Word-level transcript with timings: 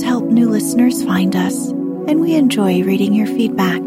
Reviews 0.00 0.14
help 0.14 0.32
new 0.32 0.48
listeners 0.48 1.04
find 1.04 1.36
us, 1.36 1.68
and 1.68 2.20
we 2.20 2.34
enjoy 2.34 2.82
reading 2.84 3.12
your 3.12 3.26
feedback. 3.26 3.82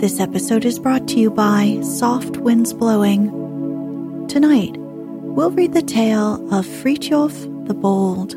This 0.00 0.18
episode 0.18 0.64
is 0.64 0.80
brought 0.80 1.06
to 1.08 1.20
you 1.20 1.30
by 1.30 1.78
Soft 1.82 2.38
Winds 2.38 2.72
Blowing. 2.72 4.26
Tonight, 4.26 4.74
we'll 4.76 5.52
read 5.52 5.74
the 5.74 5.82
tale 5.82 6.42
of 6.52 6.66
Fritjof 6.66 7.68
the 7.68 7.74
Bold, 7.74 8.32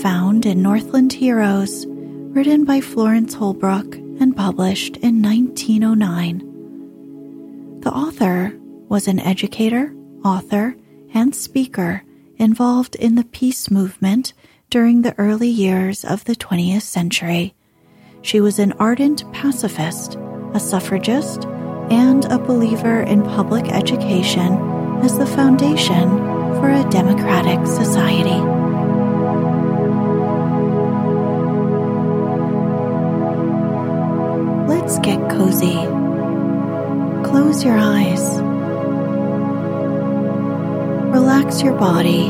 found 0.00 0.46
in 0.46 0.62
Northland 0.62 1.12
Heroes, 1.12 1.84
written 1.86 2.64
by 2.64 2.80
Florence 2.80 3.34
Holbrook 3.34 3.96
and 3.96 4.34
published 4.34 4.96
in 4.96 5.20
1909. 5.20 7.80
The 7.80 7.92
author 7.92 8.58
was 8.88 9.08
an 9.08 9.20
educator, 9.20 9.94
author, 10.24 10.74
and 11.12 11.34
speaker 11.34 12.02
involved 12.38 12.94
in 12.94 13.16
the 13.16 13.24
peace 13.24 13.70
movement 13.70 14.32
during 14.70 15.02
the 15.02 15.18
early 15.18 15.48
years 15.48 16.04
of 16.04 16.24
the 16.24 16.36
20th 16.36 16.82
century. 16.82 17.54
She 18.22 18.40
was 18.40 18.60
an 18.60 18.72
ardent 18.74 19.30
pacifist, 19.32 20.16
a 20.54 20.60
suffragist, 20.60 21.44
and 21.90 22.24
a 22.26 22.38
believer 22.38 23.00
in 23.02 23.22
public 23.22 23.66
education 23.66 24.52
as 25.02 25.18
the 25.18 25.26
foundation 25.26 26.08
for 26.60 26.70
a 26.70 26.88
democratic 26.88 27.66
society. 27.66 28.40
Let's 34.68 35.00
get 35.00 35.18
cozy. 35.30 35.74
Close 37.28 37.64
your 37.64 37.76
eyes. 37.76 38.38
Relax 41.12 41.60
your 41.60 41.74
body 41.74 42.26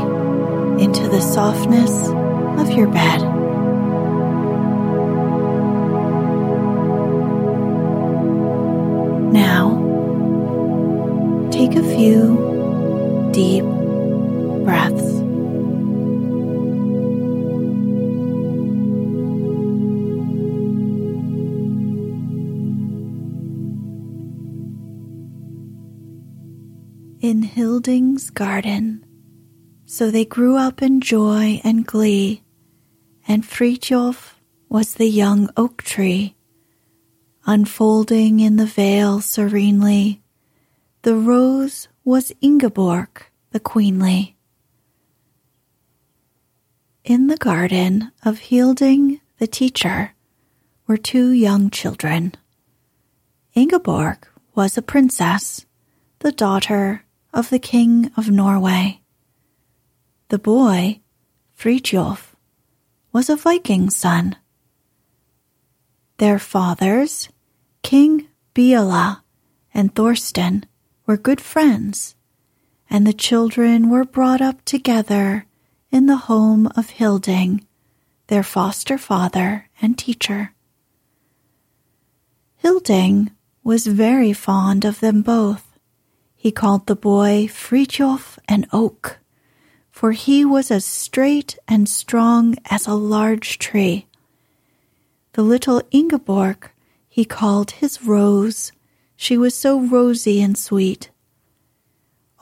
into 0.83 1.07
the 1.07 1.21
softness 1.21 2.09
of 2.61 2.71
your 2.71 2.87
bed. 2.89 3.21
Now, 9.33 9.79
take 11.51 11.75
a 11.77 11.83
few 11.83 13.31
deep 13.33 13.65
breaths. 14.65 15.09
In 27.23 27.43
Hilding's 27.43 28.31
garden, 28.31 29.05
so 29.85 30.11
they 30.11 30.25
grew 30.25 30.57
up 30.57 30.83
in 30.83 31.01
joy 31.01 31.61
and 31.63 31.87
glee, 31.87 32.43
and 33.31 33.45
Fritjof 33.45 34.35
was 34.69 34.95
the 34.95 35.07
young 35.07 35.49
oak 35.57 35.85
tree, 35.85 36.35
unfolding 37.47 38.41
in 38.41 38.57
the 38.57 38.67
vale 38.67 39.21
serenely. 39.21 40.21
The 41.03 41.15
rose 41.15 41.87
was 42.05 42.33
Ingeborg 42.43 43.27
the 43.53 43.61
queenly. 43.61 44.35
In 47.05 47.29
the 47.29 47.37
garden 47.37 48.11
of 48.25 48.51
Hilding 48.51 49.21
the 49.39 49.47
teacher 49.47 50.13
were 50.89 50.97
two 50.97 51.31
young 51.31 51.71
children. 51.71 52.35
Ingeborg 53.55 54.27
was 54.57 54.77
a 54.77 54.83
princess, 54.83 55.67
the 56.19 56.33
daughter 56.33 57.05
of 57.33 57.49
the 57.51 57.61
king 57.61 58.11
of 58.17 58.29
Norway. 58.29 59.03
The 60.31 60.39
boy, 60.41 60.99
Fritjof, 61.57 62.30
was 63.13 63.29
a 63.29 63.37
Viking 63.37 63.91
son. 63.91 64.37
Their 66.19 66.39
fathers, 66.39 67.29
King 67.83 68.29
Biela 68.55 69.23
and 69.73 69.95
Thorsten, 69.95 70.67
were 71.07 71.17
good 71.17 71.41
friends, 71.41 72.15
and 72.89 73.07
the 73.07 73.13
children 73.13 73.89
were 73.89 74.05
brought 74.05 74.41
up 74.41 74.65
together 74.65 75.47
in 75.91 76.07
the 76.07 76.29
home 76.29 76.67
of 76.77 76.91
Hilding, 76.91 77.67
their 78.29 78.43
foster 78.43 78.99
father 78.99 79.69
and 79.81 79.99
teacher. 79.99 80.53
Hilding 82.57 83.31
was 83.65 83.87
very 83.87 84.33
fond 84.33 84.85
of 84.85 85.01
them 85.01 85.23
both. 85.23 85.79
He 86.37 86.53
called 86.53 86.87
the 86.87 86.97
boy 86.97 87.47
Fritjof 87.49 88.39
an 88.49 88.67
oak, 88.73 89.20
for 90.01 90.13
he 90.13 90.47
was 90.47 90.71
as 90.71 90.83
straight 90.83 91.59
and 91.69 91.87
strong 91.87 92.57
as 92.71 92.87
a 92.87 92.95
large 92.95 93.59
tree. 93.59 94.07
The 95.35 95.43
little 95.43 95.83
Ingeborg 95.91 96.71
he 97.07 97.27
called 97.27 97.73
his 97.73 98.03
rose. 98.03 98.73
She 99.15 99.37
was 99.37 99.55
so 99.55 99.79
rosy 99.79 100.41
and 100.41 100.57
sweet. 100.57 101.11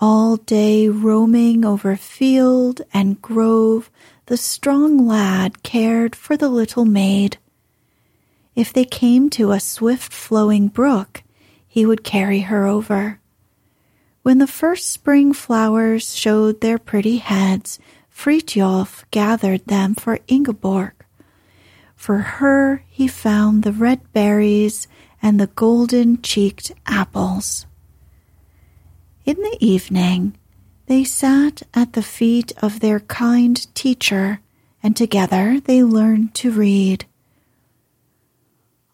All 0.01 0.37
day 0.37 0.89
roaming 0.89 1.65
over 1.65 1.97
field 1.97 2.83
and 2.95 3.21
grove, 3.21 3.91
the 4.27 4.37
strong 4.37 5.05
lad 5.05 5.65
cared 5.65 6.15
for 6.15 6.37
the 6.37 6.49
little 6.49 6.85
maid. 6.85 7.39
If 8.55 8.73
they 8.73 8.85
came 8.85 9.31
to 9.31 9.51
a 9.51 9.59
swift 9.59 10.13
flowing 10.13 10.69
brook, 10.69 11.25
he 11.67 11.85
would 11.85 12.05
carry 12.05 12.43
her 12.43 12.69
over. 12.69 13.19
When 14.29 14.37
the 14.41 14.47
first 14.47 14.91
spring 14.91 15.33
flowers 15.33 16.15
showed 16.15 16.61
their 16.61 16.77
pretty 16.77 17.17
heads, 17.17 17.79
Fritjof 18.15 19.05
gathered 19.11 19.65
them 19.65 19.95
for 19.95 20.19
Ingeborg. 20.29 20.93
For 21.97 22.19
her 22.19 22.85
he 22.91 23.09
found 23.09 23.63
the 23.63 23.73
red 23.73 24.13
berries 24.13 24.87
and 25.23 25.41
the 25.41 25.47
golden 25.47 26.21
cheeked 26.21 26.73
apples. 26.85 27.65
In 29.25 29.37
the 29.37 29.57
evening, 29.61 30.37
they 30.85 31.05
sat 31.05 31.63
at 31.73 31.95
the 31.95 32.03
feet 32.03 32.53
of 32.59 32.81
their 32.81 33.01
kind 33.01 33.57
teacher, 33.75 34.41
and 34.83 34.95
together 34.95 35.59
they 35.59 35.83
learned 35.83 36.35
to 36.35 36.51
read. 36.51 37.07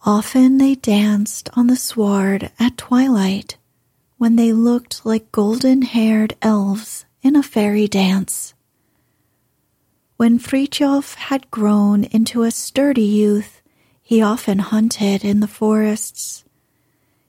Often 0.06 0.58
they 0.58 0.76
danced 0.76 1.50
on 1.54 1.66
the 1.66 1.74
sward 1.74 2.52
at 2.60 2.76
twilight, 2.76 3.56
when 4.18 4.36
they 4.36 4.52
looked 4.52 5.04
like 5.04 5.32
golden 5.32 5.82
haired 5.82 6.36
elves 6.40 7.04
in 7.22 7.36
a 7.36 7.42
fairy 7.42 7.88
dance. 7.88 8.54
When 10.16 10.38
Frithjof 10.38 11.14
had 11.14 11.50
grown 11.50 12.04
into 12.04 12.42
a 12.42 12.50
sturdy 12.50 13.02
youth, 13.02 13.60
he 14.00 14.22
often 14.22 14.60
hunted 14.60 15.24
in 15.24 15.40
the 15.40 15.48
forests. 15.48 16.44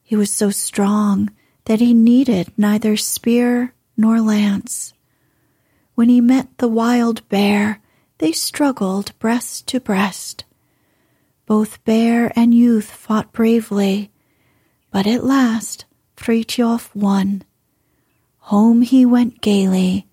He 0.03 0.15
was 0.15 0.29
so 0.29 0.51
strong 0.51 1.31
that 1.65 1.79
he 1.79 1.93
needed 1.93 2.51
neither 2.57 2.95
spear 2.95 3.73
nor 3.97 4.21
lance. 4.21 4.93
When 5.95 6.09
he 6.09 6.21
met 6.21 6.57
the 6.57 6.67
wild 6.67 7.27
bear, 7.29 7.81
they 8.19 8.31
struggled 8.31 9.17
breast 9.17 9.65
to 9.67 9.79
breast. 9.79 10.43
Both 11.45 11.83
bear 11.85 12.31
and 12.35 12.53
youth 12.53 12.91
fought 12.91 13.33
bravely, 13.33 14.11
but 14.91 15.07
at 15.07 15.23
last 15.23 15.84
Frithjof 16.15 16.93
won. 16.95 17.43
Home 18.39 18.81
he 18.81 19.05
went 19.05 19.41
gaily, 19.41 20.07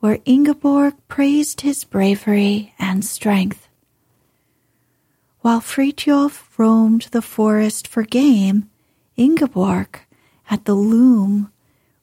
where 0.00 0.18
Ingeborg 0.24 0.94
praised 1.08 1.62
his 1.62 1.84
bravery 1.84 2.74
and 2.78 3.04
strength. 3.04 3.68
While 5.40 5.60
Frithjof 5.60 6.58
roamed 6.58 7.08
the 7.12 7.22
forest 7.22 7.86
for 7.86 8.02
game, 8.02 8.68
Ingeborg, 9.16 10.00
at 10.50 10.64
the 10.64 10.74
loom, 10.74 11.52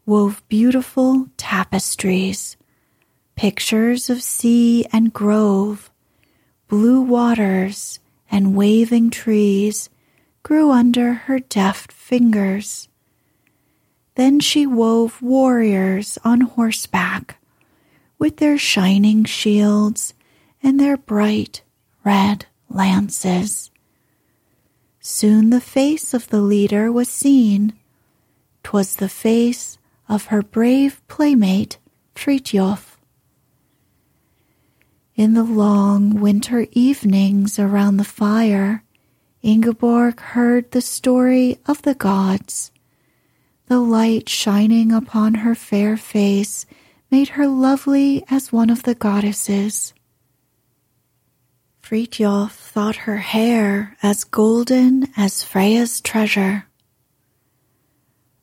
wove 0.05 0.43
beautiful 0.47 1.27
tapestries, 1.37 2.57
pictures 3.35 4.09
of 4.09 4.23
sea 4.23 4.85
and 4.91 5.13
grove, 5.13 5.91
blue 6.67 7.01
waters 7.01 7.99
and 8.31 8.55
waving 8.55 9.09
trees 9.09 9.89
grew 10.41 10.71
under 10.71 11.13
her 11.13 11.39
deft 11.39 11.91
fingers. 11.91 12.87
Then 14.15 14.39
she 14.39 14.67
wove 14.67 15.21
warriors 15.21 16.17
on 16.23 16.41
horseback 16.41 17.37
with 18.19 18.37
their 18.37 18.57
shining 18.57 19.25
shields 19.25 20.13
and 20.61 20.79
their 20.79 20.97
bright 20.97 21.61
red 22.05 22.45
lances. 22.69 23.71
Soon 24.99 25.49
the 25.49 25.61
face 25.61 26.13
of 26.13 26.29
the 26.29 26.41
leader 26.41 26.91
was 26.91 27.09
seen. 27.09 27.73
'Twas 28.63 28.95
the 28.95 29.09
face 29.09 29.77
of 30.07 30.25
her 30.25 30.41
brave 30.41 31.01
playmate, 31.07 31.77
Frithjof. 32.15 32.97
In 35.15 35.33
the 35.33 35.43
long 35.43 36.19
winter 36.19 36.67
evenings 36.71 37.59
around 37.59 37.97
the 37.97 38.03
fire, 38.03 38.83
Ingeborg 39.41 40.19
heard 40.19 40.71
the 40.71 40.81
story 40.81 41.59
of 41.65 41.81
the 41.81 41.95
gods. 41.95 42.71
The 43.73 43.79
light 43.79 44.29
shining 44.29 44.91
upon 44.91 45.33
her 45.33 45.55
fair 45.55 45.97
face 45.97 46.67
made 47.09 47.29
her 47.29 47.47
lovely 47.47 48.23
as 48.29 48.53
one 48.53 48.69
of 48.69 48.83
the 48.83 48.93
goddesses. 48.93 49.95
Frithjof 51.81 52.51
thought 52.51 53.07
her 53.07 53.17
hair 53.17 53.97
as 54.03 54.25
golden 54.25 55.07
as 55.17 55.41
Freya's 55.41 56.01
treasure. 56.01 56.67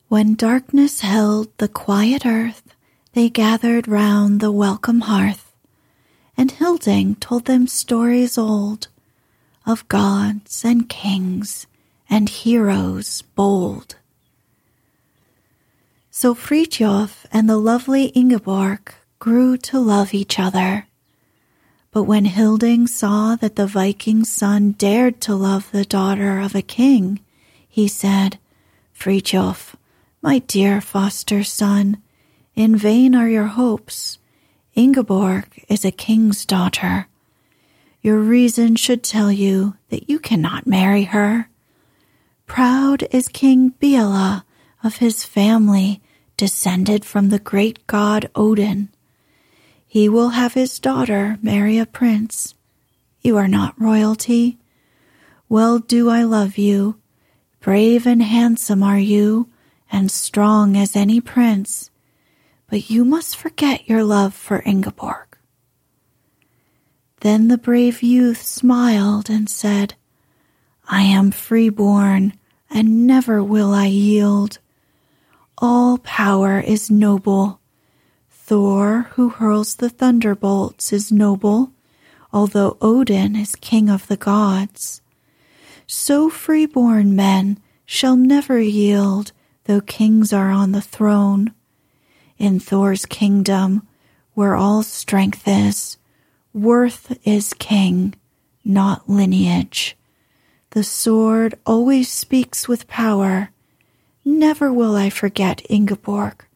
When 0.09 0.35
darkness 0.35 0.99
held 0.99 1.57
the 1.59 1.69
quiet 1.69 2.27
earth, 2.27 2.75
they 3.13 3.31
gathered 3.31 3.87
round 3.87 4.41
the 4.41 4.51
welcome 4.51 5.03
hearth, 5.03 5.55
and 6.37 6.51
Hilding 6.51 7.15
told 7.15 7.45
them 7.45 7.69
stories 7.69 8.37
old 8.37 8.89
of 9.65 9.87
gods 9.87 10.65
and 10.65 10.89
kings 10.89 11.69
and 12.09 12.29
heroes 12.29 13.23
bold. 13.37 13.95
So 16.21 16.35
Frithjof 16.35 17.25
and 17.33 17.49
the 17.49 17.57
lovely 17.57 18.13
Ingeborg 18.15 18.93
grew 19.19 19.57
to 19.57 19.79
love 19.79 20.13
each 20.13 20.39
other 20.39 20.87
but 21.93 22.05
when 22.05 22.25
Hilding 22.25 22.87
saw 22.87 23.35
that 23.37 23.57
the 23.57 23.67
Viking's 23.67 24.31
son 24.31 24.73
dared 24.73 25.21
to 25.23 25.35
love 25.35 25.71
the 25.73 25.85
daughter 25.85 26.39
of 26.39 26.55
a 26.55 26.63
king, 26.63 27.21
he 27.69 27.89
said, 27.89 28.39
Frithjof, 28.97 29.75
my 30.23 30.39
dear 30.39 30.81
foster 30.81 31.43
son, 31.43 32.01
in 32.55 32.77
vain 32.77 33.15
are 33.15 33.29
your 33.29 33.47
hopes. 33.47 34.19
Ingeborg 34.77 35.65
is 35.69 35.85
a 35.85 35.91
king's 35.91 36.45
daughter. 36.45 37.09
Your 38.03 38.19
reason 38.19 38.77
should 38.77 39.03
tell 39.03 39.33
you 39.33 39.75
that 39.89 40.09
you 40.09 40.21
cannot 40.21 40.67
marry 40.67 41.05
her. 41.05 41.49
Proud 42.47 43.05
is 43.11 43.27
King 43.29 43.73
Biela 43.83 44.45
of 44.85 44.97
his 44.97 45.25
family, 45.25 46.01
descended 46.41 47.05
from 47.05 47.29
the 47.29 47.39
great 47.39 47.87
god 47.87 48.27
Odin. 48.35 48.89
He 49.87 50.09
will 50.09 50.31
have 50.31 50.55
his 50.55 50.79
daughter 50.79 51.37
marry 51.43 51.77
a 51.77 51.85
prince. 51.85 52.55
You 53.21 53.37
are 53.37 53.47
not 53.47 53.79
royalty. 53.79 54.59
Well 55.51 55.79
do 55.81 56.09
I 56.09 56.23
love 56.23 56.57
you. 56.57 56.99
Brave 57.61 58.07
and 58.07 58.23
handsome 58.23 58.83
are 58.83 58.99
you, 58.99 59.51
and 59.93 60.11
strong 60.11 60.79
as 60.79 60.97
any 60.97 61.21
prince. 61.21 61.91
But 62.71 62.89
you 62.89 63.05
must 63.05 63.37
forget 63.37 63.87
your 63.87 64.03
love 64.03 64.33
for 64.33 64.63
Ingeborg. 64.65 65.37
Then 67.21 67.49
the 67.49 67.59
brave 67.59 68.03
youth 68.03 68.41
smiled 68.41 69.29
and 69.29 69.47
said, 69.47 69.93
I 70.89 71.03
am 71.03 71.33
freeborn, 71.33 72.33
and 72.71 73.07
never 73.07 73.45
will 73.45 73.75
I 73.75 73.89
yield. 73.89 74.59
All 75.61 75.99
power 75.99 76.59
is 76.59 76.91
noble 76.91 77.61
Thor, 78.51 79.11
who 79.13 79.29
hurls 79.29 79.77
the 79.77 79.91
thunderbolts, 79.91 80.93
is 80.93 81.13
noble, 81.13 81.73
although 82.33 82.79
Odin 82.81 83.37
is 83.37 83.55
king 83.55 83.89
of 83.89 84.09
the 84.09 84.17
gods. 84.17 85.03
So 85.87 86.31
freeborn 86.31 87.15
men 87.15 87.61
shall 87.85 88.17
never 88.17 88.59
yield, 88.59 89.33
though 89.65 89.81
kings 89.81 90.33
are 90.33 90.51
on 90.51 90.73
the 90.73 90.81
throne. 90.81 91.53
In 92.39 92.59
Thor's 92.59 93.07
kingdom, 93.07 93.87
where 94.35 94.57
all 94.57 94.83
strength 94.83 95.47
is, 95.47 95.99
worth 96.55 97.17
is 97.25 97.53
king, 97.55 98.15
not 98.65 99.09
lineage. 99.09 99.97
The 100.71 100.83
sword 100.83 101.57
always 101.67 102.11
speaks 102.11 102.67
with 102.67 102.89
power. 102.89 103.51
Never 104.39 104.73
will 104.73 104.97
I 104.97 105.11
forget 105.11 105.67
Ingeborg 105.69 106.47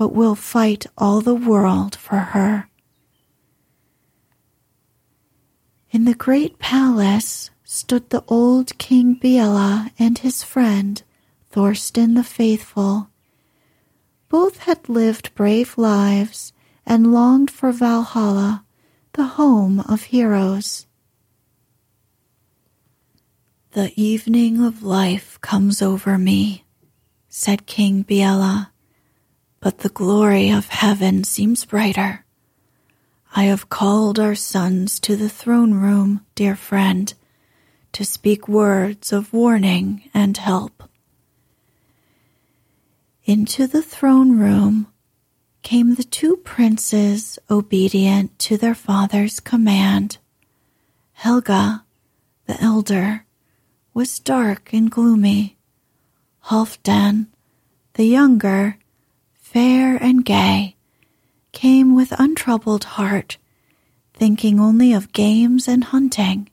but 0.00 0.14
will 0.14 0.34
fight 0.34 0.86
all 0.96 1.20
the 1.20 1.34
world 1.34 1.94
for 1.94 2.16
her. 2.16 2.70
In 5.90 6.06
the 6.06 6.14
great 6.14 6.58
palace 6.58 7.50
stood 7.64 8.08
the 8.08 8.24
old 8.26 8.78
King 8.78 9.20
Biela 9.20 9.90
and 9.98 10.16
his 10.16 10.42
friend, 10.42 11.02
Thorsten 11.50 12.14
the 12.14 12.24
Faithful. 12.24 13.10
Both 14.30 14.60
had 14.60 14.88
lived 14.88 15.34
brave 15.34 15.76
lives 15.76 16.54
and 16.86 17.12
longed 17.12 17.50
for 17.50 17.70
Valhalla, 17.70 18.64
the 19.12 19.36
home 19.36 19.80
of 19.80 20.04
heroes. 20.04 20.86
The 23.72 23.92
evening 24.00 24.64
of 24.64 24.82
life 24.82 25.38
comes 25.42 25.82
over 25.82 26.16
me, 26.16 26.64
said 27.30 27.64
King 27.64 28.04
Biela 28.04 28.70
but 29.60 29.78
the 29.78 29.90
glory 29.90 30.50
of 30.50 30.68
heaven 30.68 31.22
seems 31.22 31.66
brighter. 31.66 32.24
I 33.36 33.44
have 33.44 33.68
called 33.68 34.18
our 34.18 34.34
sons 34.34 34.98
to 35.00 35.16
the 35.16 35.28
throne 35.28 35.74
room, 35.74 36.24
dear 36.34 36.56
friend, 36.56 37.12
to 37.92 38.04
speak 38.04 38.48
words 38.48 39.12
of 39.12 39.32
warning 39.32 40.08
and 40.14 40.36
help. 40.36 40.88
Into 43.24 43.66
the 43.66 43.82
throne 43.82 44.38
room 44.38 44.88
came 45.62 45.94
the 45.94 46.04
two 46.04 46.38
princes 46.38 47.38
obedient 47.50 48.38
to 48.38 48.56
their 48.56 48.74
father's 48.74 49.40
command. 49.40 50.16
Helga, 51.12 51.84
the 52.46 52.60
elder, 52.60 53.26
was 53.92 54.18
dark 54.18 54.72
and 54.72 54.90
gloomy. 54.90 55.58
Halfdan, 56.50 57.28
the 57.94 58.06
younger, 58.06 58.76
fair 59.34 59.94
and 59.94 60.24
gay, 60.24 60.74
came 61.52 61.94
with 61.94 62.10
untroubled 62.18 62.82
heart, 62.98 63.38
thinking 64.14 64.58
only 64.58 64.92
of 64.92 65.12
games 65.12 65.68
and 65.68 65.84
hunting. 65.84 66.50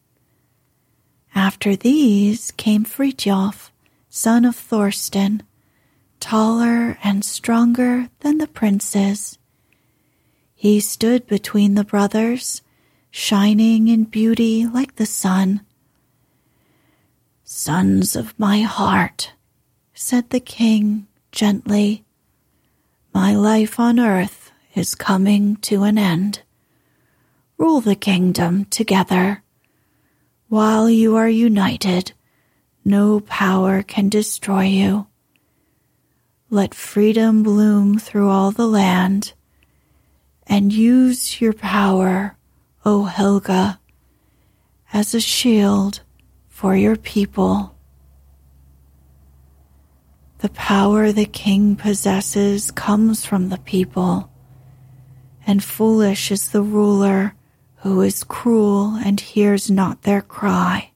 After 1.33 1.75
these 1.75 2.51
came 2.57 2.85
Frithjof, 2.85 3.71
son 4.07 4.45
of 4.45 4.55
Thorsten, 4.55 5.41
taller 6.19 6.99
and 7.03 7.25
stronger 7.25 8.09
than 8.19 8.37
the 8.37 8.45
princes. 8.45 9.39
He 10.53 10.79
stood 10.79 11.25
between 11.25 11.73
the 11.73 11.83
brothers, 11.83 12.61
shining 13.09 13.87
in 13.87 14.03
beauty 14.03 14.67
like 14.67 14.97
the 14.97 15.07
sun. 15.07 15.61
Sons 17.43 18.15
of 18.15 18.37
my 18.37 18.61
heart, 18.61 19.31
said 19.99 20.29
the 20.29 20.39
king 20.39 21.07
gently, 21.31 22.05
my 23.15 23.33
life 23.33 23.79
on 23.79 23.99
earth 23.99 24.51
is 24.75 24.93
coming 24.93 25.55
to 25.55 25.81
an 25.81 25.97
end. 25.97 26.39
Rule 27.57 27.81
the 27.81 27.95
kingdom 27.95 28.63
together. 28.65 29.41
While 30.49 30.87
you 30.87 31.15
are 31.15 31.27
united, 31.27 32.13
no 32.85 33.21
power 33.21 33.81
can 33.81 34.07
destroy 34.07 34.65
you. 34.65 35.07
Let 36.51 36.75
freedom 36.75 37.41
bloom 37.41 37.97
through 37.97 38.29
all 38.29 38.51
the 38.51 38.67
land 38.67 39.33
and 40.45 40.71
use 40.71 41.41
your 41.41 41.53
power, 41.53 42.37
O 42.85 43.05
Helga, 43.05 43.79
as 44.93 45.15
a 45.15 45.19
shield 45.19 46.01
for 46.49 46.75
your 46.75 46.97
people. 46.97 47.76
The 50.39 50.49
power 50.49 51.11
the 51.11 51.25
king 51.25 51.75
possesses 51.75 52.69
comes 52.69 53.25
from 53.25 53.49
the 53.49 53.57
people, 53.57 54.29
and 55.47 55.63
foolish 55.63 56.31
is 56.31 56.49
the 56.49 56.61
ruler 56.61 57.33
who 57.77 58.01
is 58.01 58.23
cruel 58.23 58.95
and 58.95 59.19
hears 59.19 59.71
not 59.71 60.03
their 60.03 60.21
cry. 60.21 60.91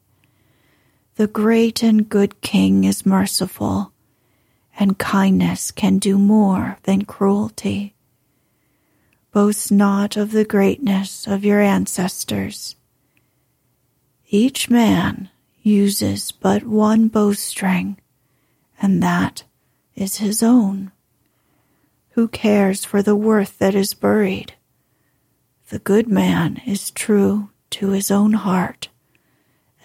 The 1.16 1.28
great 1.28 1.82
and 1.82 2.08
good 2.08 2.42
king 2.42 2.84
is 2.84 3.06
merciful, 3.06 3.94
and 4.80 5.00
kindness 5.00 5.72
can 5.72 5.98
do 5.98 6.20
more 6.20 6.78
than 6.84 7.06
cruelty. 7.06 7.96
Boast 9.32 9.72
not 9.72 10.18
of 10.18 10.32
the 10.32 10.46
greatness 10.46 11.26
of 11.26 11.44
your 11.44 11.62
ancestors. 11.62 12.76
Each 14.30 14.70
man 14.70 15.30
uses 15.64 16.32
but 16.32 16.64
one 16.64 17.08
bowstring, 17.08 17.98
and 18.82 19.02
that 19.02 19.44
is 19.96 20.18
his 20.18 20.42
own. 20.42 20.92
Who 22.12 22.28
cares 22.28 22.84
for 22.84 23.02
the 23.02 23.16
worth 23.16 23.60
that 23.60 23.76
is 23.76 23.94
buried? 23.94 24.54
The 25.70 25.80
good 25.80 26.08
man 26.08 26.62
is 26.66 26.92
true 26.92 27.50
to 27.72 27.90
his 27.90 28.12
own 28.12 28.34
heart, 28.34 28.90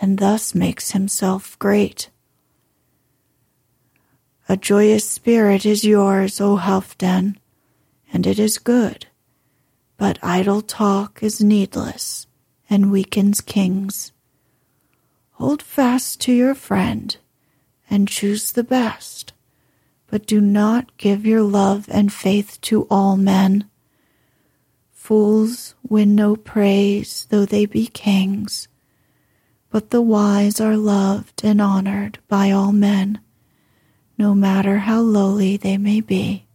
and 0.01 0.19
thus 0.19 0.55
makes 0.55 0.91
himself 0.91 1.59
great. 1.59 2.11
A 4.49 4.57
joyous 4.57 5.09
spirit 5.09 5.67
is 5.67 5.85
yours, 5.85 6.41
O 6.41 6.57
Halfdan, 6.57 7.37
and 8.13 8.27
it 8.27 8.39
is 8.39 8.59
good 8.59 9.07
but 9.97 10.19
idle 10.23 10.63
talk 10.63 11.23
is 11.23 11.43
needless 11.43 12.27
and 12.69 12.91
weakens 12.91 13.41
kings. 13.41 14.13
Hold 15.33 15.63
fast 15.63 16.21
to 16.23 16.33
your 16.33 16.55
friend 16.55 17.17
and 17.89 18.09
choose 18.09 18.53
the 18.53 18.65
best, 18.65 19.33
but 20.09 20.27
do 20.27 20.41
not 20.41 20.97
give 20.97 21.27
your 21.27 21.43
love 21.43 21.89
and 21.91 22.13
faith 22.13 22.61
to 22.63 22.87
all 22.91 23.17
men. 23.17 23.69
Fools 24.93 25.75
win 25.89 26.15
no 26.15 26.37
praise 26.37 27.27
though 27.31 27.45
they 27.45 27.67
be 27.67 27.87
kings, 27.87 28.69
but 29.71 29.91
the 29.91 30.03
wise 30.03 30.61
are 30.61 30.77
loved 30.77 31.45
and 31.45 31.61
honored 31.61 32.19
by 32.29 32.51
all 32.51 32.73
men, 32.73 33.21
no 34.19 34.35
matter 34.35 34.79
how 34.79 35.01
lowly 35.01 35.57
they 35.57 35.79
may 35.79 36.01
be. 36.01 36.47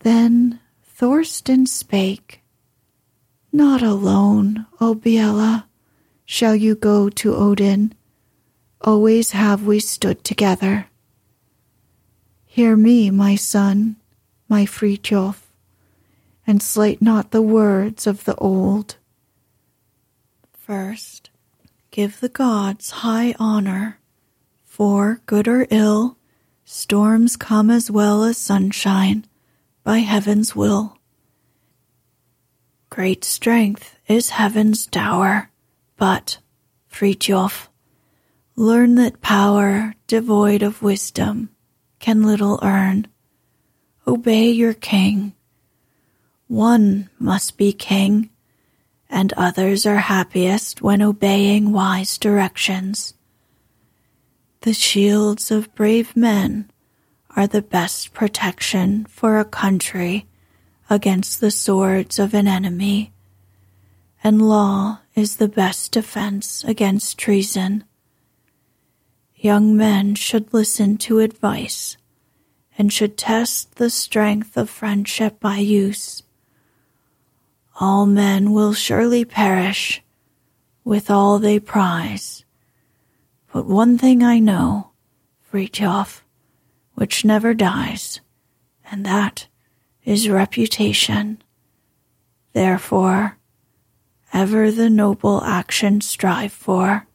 Then 0.00 0.60
Thorsten 0.84 1.66
spake, 1.66 2.40
Not 3.52 3.82
alone, 3.82 4.66
O 4.80 4.94
Biela, 4.94 5.64
shall 6.24 6.54
you 6.54 6.74
go 6.74 7.08
to 7.10 7.34
Odin. 7.34 7.92
Always 8.86 9.32
have 9.32 9.66
we 9.66 9.80
stood 9.80 10.22
together. 10.22 10.86
Hear 12.44 12.76
me, 12.76 13.10
my 13.10 13.34
son, 13.34 13.96
my 14.48 14.64
Frithjof, 14.64 15.42
and 16.46 16.62
slight 16.62 17.02
not 17.02 17.32
the 17.32 17.42
words 17.42 18.06
of 18.06 18.24
the 18.24 18.36
old. 18.36 18.94
First, 20.52 21.30
give 21.90 22.20
the 22.20 22.28
gods 22.28 23.02
high 23.02 23.34
honor, 23.40 23.98
for 24.64 25.20
good 25.26 25.48
or 25.48 25.66
ill, 25.68 26.16
storms 26.64 27.36
come 27.36 27.70
as 27.70 27.90
well 27.90 28.22
as 28.22 28.38
sunshine 28.38 29.26
by 29.82 29.98
heaven's 29.98 30.54
will. 30.54 30.96
Great 32.88 33.24
strength 33.24 33.96
is 34.06 34.30
heaven's 34.30 34.86
dower, 34.86 35.50
but, 35.96 36.38
Frithjof, 36.88 37.66
learn 38.56 38.94
that 38.94 39.20
power 39.20 39.94
devoid 40.06 40.62
of 40.62 40.82
wisdom 40.82 41.50
can 41.98 42.22
little 42.22 42.58
earn. 42.62 43.06
Obey 44.06 44.50
your 44.50 44.72
king. 44.72 45.34
One 46.48 47.10
must 47.18 47.58
be 47.58 47.72
king, 47.74 48.30
and 49.10 49.32
others 49.34 49.84
are 49.84 49.96
happiest 49.96 50.80
when 50.80 51.02
obeying 51.02 51.72
wise 51.72 52.16
directions. 52.16 53.12
The 54.62 54.72
shields 54.72 55.50
of 55.50 55.74
brave 55.74 56.16
men 56.16 56.70
are 57.36 57.46
the 57.46 57.62
best 57.62 58.14
protection 58.14 59.04
for 59.04 59.38
a 59.38 59.44
country 59.44 60.26
against 60.88 61.42
the 61.42 61.50
swords 61.50 62.18
of 62.18 62.32
an 62.32 62.48
enemy, 62.48 63.12
and 64.24 64.48
law 64.48 65.00
is 65.14 65.36
the 65.36 65.48
best 65.48 65.92
defense 65.92 66.64
against 66.64 67.18
treason. 67.18 67.84
Young 69.46 69.76
men 69.76 70.16
should 70.16 70.52
listen 70.52 70.96
to 71.06 71.20
advice 71.20 71.96
and 72.76 72.92
should 72.92 73.16
test 73.16 73.76
the 73.76 73.90
strength 73.90 74.56
of 74.56 74.68
friendship 74.68 75.38
by 75.38 75.58
use. 75.58 76.24
All 77.78 78.06
men 78.06 78.50
will 78.50 78.74
surely 78.74 79.24
perish 79.24 80.02
with 80.82 81.12
all 81.12 81.38
they 81.38 81.60
prize. 81.60 82.44
But 83.52 83.66
one 83.66 83.96
thing 83.96 84.20
I 84.20 84.40
know, 84.40 84.90
Frithjof, 85.48 86.22
which 86.94 87.24
never 87.24 87.54
dies, 87.54 88.18
and 88.90 89.06
that 89.06 89.46
is 90.04 90.28
reputation. 90.28 91.40
Therefore, 92.52 93.38
ever 94.32 94.72
the 94.72 94.90
noble 94.90 95.40
action 95.44 96.00
strive 96.00 96.52
for, 96.52 97.06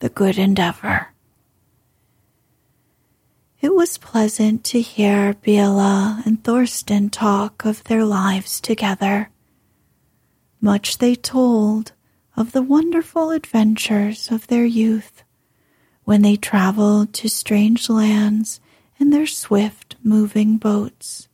the 0.00 0.08
good 0.08 0.36
endeavor. 0.36 1.10
It 3.60 3.74
was 3.74 3.98
pleasant 3.98 4.64
to 4.64 4.80
hear 4.80 5.34
Biela 5.34 6.24
and 6.24 6.42
Thorsten 6.42 7.10
talk 7.10 7.66
of 7.66 7.84
their 7.84 8.06
lives 8.06 8.58
together. 8.58 9.28
Much 10.62 10.96
they 10.96 11.14
told 11.14 11.92
of 12.36 12.52
the 12.52 12.62
wonderful 12.62 13.30
adventures 13.30 14.30
of 14.30 14.46
their 14.46 14.64
youth 14.64 15.24
when 16.04 16.22
they 16.22 16.36
traveled 16.36 17.12
to 17.12 17.28
strange 17.28 17.90
lands 17.90 18.60
in 18.98 19.10
their 19.10 19.26
swift 19.26 19.96
moving 20.02 20.56
boats. 20.56 21.28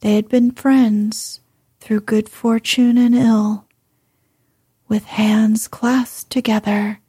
They 0.00 0.14
had 0.14 0.30
been 0.30 0.52
friends 0.52 1.40
through 1.80 2.00
good 2.00 2.30
fortune 2.30 2.96
and 2.96 3.14
ill, 3.14 3.66
with 4.88 5.04
hands 5.04 5.68
clasped 5.68 6.30
together 6.30 7.00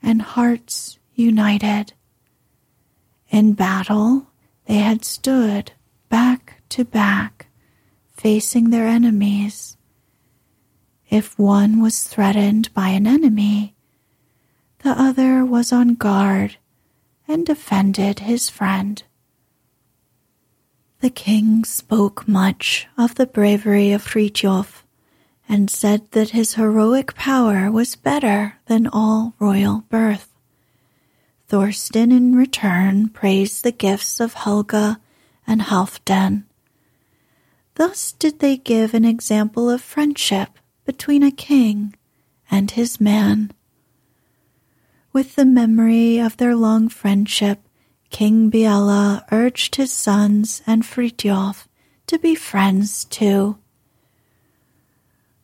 and 0.00 0.22
hearts 0.22 1.00
united. 1.14 1.94
In 3.32 3.54
battle, 3.54 4.26
they 4.66 4.76
had 4.76 5.06
stood 5.06 5.72
back 6.10 6.60
to 6.68 6.84
back, 6.84 7.46
facing 8.14 8.68
their 8.68 8.86
enemies. 8.86 9.78
If 11.08 11.38
one 11.38 11.80
was 11.80 12.04
threatened 12.04 12.72
by 12.74 12.88
an 12.88 13.06
enemy, 13.06 13.74
the 14.80 14.90
other 14.90 15.46
was 15.46 15.72
on 15.72 15.94
guard 15.94 16.58
and 17.26 17.46
defended 17.46 18.18
his 18.18 18.50
friend. 18.50 19.02
The 21.00 21.08
king 21.08 21.64
spoke 21.64 22.28
much 22.28 22.86
of 22.98 23.14
the 23.14 23.26
bravery 23.26 23.92
of 23.92 24.04
Frithjof 24.04 24.84
and 25.48 25.70
said 25.70 26.10
that 26.10 26.30
his 26.30 26.54
heroic 26.54 27.14
power 27.14 27.72
was 27.72 27.96
better 27.96 28.58
than 28.66 28.86
all 28.86 29.34
royal 29.38 29.84
birth. 29.88 30.31
Thorsten 31.52 32.10
in 32.10 32.34
return 32.34 33.10
praised 33.10 33.62
the 33.62 33.72
gifts 33.72 34.20
of 34.20 34.32
Helga 34.32 34.98
and 35.46 35.60
Halfdan. 35.60 36.44
Thus 37.74 38.12
did 38.12 38.38
they 38.38 38.56
give 38.56 38.94
an 38.94 39.04
example 39.04 39.68
of 39.68 39.82
friendship 39.82 40.58
between 40.86 41.22
a 41.22 41.30
king 41.30 41.94
and 42.50 42.70
his 42.70 43.02
man. 43.02 43.52
With 45.12 45.34
the 45.34 45.44
memory 45.44 46.16
of 46.16 46.38
their 46.38 46.56
long 46.56 46.88
friendship, 46.88 47.60
King 48.08 48.50
Biela 48.50 49.22
urged 49.30 49.76
his 49.76 49.92
sons 49.92 50.62
and 50.66 50.84
Fritjof 50.84 51.66
to 52.06 52.18
be 52.18 52.34
friends 52.34 53.04
too. 53.04 53.58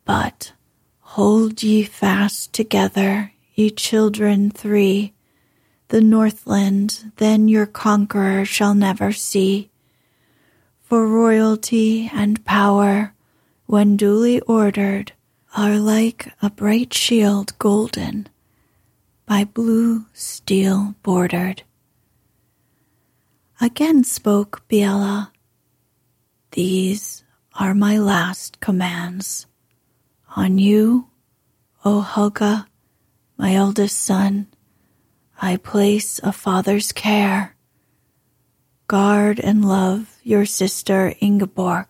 But 0.06 0.54
hold 1.00 1.62
ye 1.62 1.82
fast 1.82 2.54
together, 2.54 3.34
ye 3.54 3.68
children 3.68 4.50
three. 4.50 5.12
The 5.88 6.00
Northland 6.02 7.12
then 7.16 7.48
your 7.48 7.66
conqueror 7.66 8.44
shall 8.44 8.74
never 8.74 9.10
see. 9.12 9.70
For 10.82 11.06
royalty 11.06 12.10
and 12.12 12.44
power, 12.44 13.14
when 13.66 13.96
duly 13.96 14.40
ordered, 14.40 15.12
are 15.56 15.78
like 15.78 16.32
a 16.42 16.50
bright 16.50 16.92
shield 16.92 17.58
golden, 17.58 18.28
by 19.24 19.44
blue 19.44 20.04
steel 20.12 20.94
bordered. 21.02 21.62
Again 23.60 24.04
spoke 24.04 24.62
Biela. 24.68 25.30
These 26.52 27.24
are 27.54 27.74
my 27.74 27.98
last 27.98 28.60
commands. 28.60 29.46
On 30.36 30.58
you, 30.58 31.08
O 31.84 32.02
Helga, 32.02 32.66
my 33.36 33.54
eldest 33.54 33.98
son, 33.98 34.46
I 35.40 35.56
place 35.56 36.18
a 36.24 36.32
father's 36.32 36.90
care. 36.90 37.54
Guard 38.88 39.38
and 39.38 39.64
love 39.64 40.18
your 40.24 40.44
sister 40.44 41.14
Ingeborg. 41.20 41.86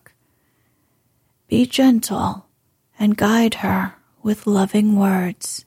Be 1.47 1.65
gentle 1.65 2.45
and 2.99 3.17
guide 3.17 3.55
her 3.55 3.95
with 4.21 4.45
loving 4.45 4.95
words. 4.95 5.65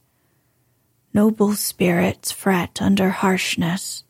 Noble 1.13 1.55
spirits 1.55 2.31
fret 2.31 2.81
under 2.81 3.11
harshness, 3.11 4.05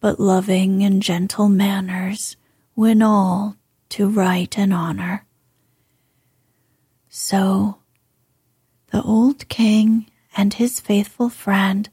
but 0.00 0.20
loving 0.20 0.84
and 0.84 1.02
gentle 1.02 1.48
manners 1.48 2.36
win 2.76 3.00
all 3.00 3.56
to 3.88 4.08
right 4.08 4.58
and 4.58 4.74
honor. 4.74 5.24
So 7.08 7.78
the 8.90 9.02
old 9.02 9.48
king 9.48 10.10
and 10.36 10.52
his 10.52 10.80
faithful 10.80 11.30
friend 11.30 11.88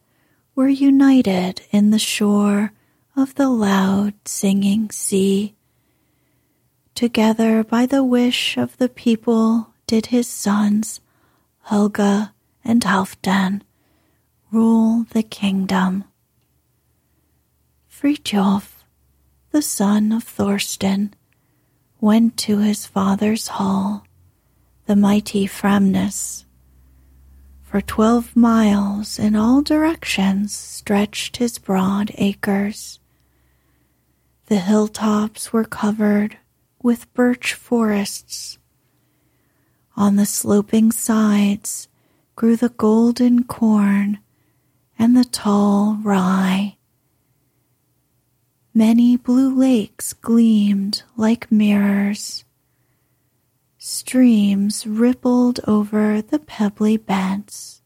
were 0.55 0.67
united 0.67 1.62
in 1.72 1.91
the 1.91 2.00
shore 2.00 2.74
of 3.15 3.36
the 3.36 3.50
loud 3.50 4.13
singing 4.25 4.89
sea. 4.91 5.55
Together 6.96 7.63
by 7.63 7.86
the 7.86 8.03
wish 8.03 8.58
of 8.58 8.77
the 8.77 8.89
people 8.89 9.74
did 9.88 10.08
his 10.08 10.27
sons, 10.27 11.00
Helga 11.63 12.34
and 12.63 12.81
Halfdan, 12.81 13.62
rule 14.51 15.05
the 15.12 15.24
kingdom. 15.24 16.03
Fritjof, 17.89 18.84
the 19.51 19.62
son 19.62 20.12
of 20.12 20.24
Thorsten, 20.24 21.13
went 22.00 22.36
to 22.38 22.60
his 22.60 22.86
father's 22.86 23.48
hall, 23.48 24.05
the 24.86 24.96
mighty 24.96 25.48
Framness. 25.48 26.46
For 27.72 27.80
twelve 27.80 28.36
miles 28.36 29.18
in 29.18 29.34
all 29.34 29.62
directions 29.62 30.54
stretched 30.54 31.38
his 31.38 31.58
broad 31.58 32.12
acres. 32.18 33.00
The 34.48 34.60
hilltops 34.60 35.54
were 35.54 35.63
covered 35.63 36.38
with 36.84 37.13
birch 37.13 37.54
forests 37.54 38.58
on 39.96 40.18
the 40.18 40.25
sloping 40.25 40.92
sides 40.92 41.88
grew 42.36 42.58
the 42.58 42.75
golden 42.75 43.46
corn 43.46 44.20
and 45.00 45.16
the 45.16 45.24
tall 45.24 45.98
rye. 46.04 46.75
Many 48.74 49.16
blue 49.16 49.55
lakes 49.55 50.12
gleamed 50.12 51.03
like 51.16 51.50
mirrors. 51.50 52.44
Streams 53.83 54.85
rippled 54.85 55.59
over 55.65 56.22
the 56.22 56.37
pebbly 56.37 56.98
beds. 56.98 57.81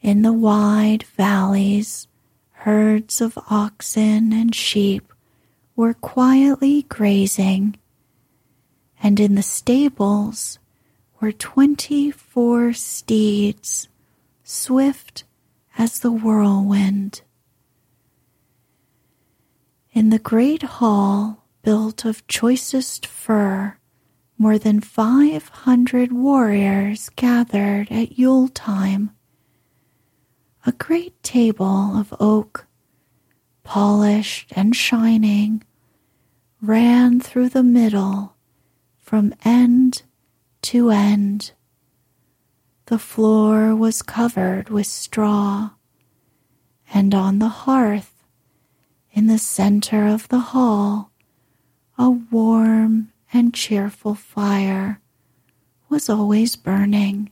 In 0.00 0.22
the 0.22 0.32
wide 0.32 1.02
valleys, 1.02 2.06
herds 2.52 3.20
of 3.20 3.36
oxen 3.50 4.32
and 4.32 4.54
sheep 4.54 5.12
were 5.74 5.92
quietly 5.92 6.82
grazing 6.82 7.78
and 9.02 9.18
in 9.18 9.34
the 9.34 9.42
stables 9.42 10.60
were 11.20 11.32
twenty 11.32 12.12
four 12.12 12.72
steeds, 12.72 13.88
swift 14.44 15.24
as 15.76 15.98
the 15.98 16.12
whirlwind. 16.12 17.22
In 19.92 20.10
the 20.10 20.20
great 20.20 20.62
hall 20.62 21.42
built 21.62 22.04
of 22.04 22.24
choicest 22.28 23.04
fir, 23.04 23.78
more 24.38 24.56
than 24.56 24.80
five 24.80 25.48
hundred 25.48 26.12
warriors 26.12 27.10
gathered 27.16 27.90
at 27.90 28.16
Yule 28.18 28.48
time. 28.48 29.10
A 30.64 30.72
great 30.72 31.20
table 31.22 31.98
of 31.98 32.14
oak, 32.20 32.66
polished 33.64 34.52
and 34.54 34.76
shining, 34.76 35.64
ran 36.62 37.20
through 37.20 37.48
the 37.48 37.64
middle 37.64 38.36
from 38.96 39.34
end 39.44 40.02
to 40.62 40.90
end. 40.90 41.52
The 42.86 42.98
floor 42.98 43.74
was 43.74 44.02
covered 44.02 44.70
with 44.70 44.86
straw, 44.86 45.70
and 46.94 47.14
on 47.14 47.38
the 47.38 47.48
hearth 47.48 48.24
in 49.12 49.26
the 49.26 49.38
center 49.38 50.06
of 50.06 50.28
the 50.28 50.38
hall, 50.38 51.10
a 51.98 52.08
warm 52.08 53.12
and 53.32 53.54
cheerful 53.54 54.14
fire 54.14 55.00
was 55.88 56.08
always 56.08 56.56
burning. 56.56 57.30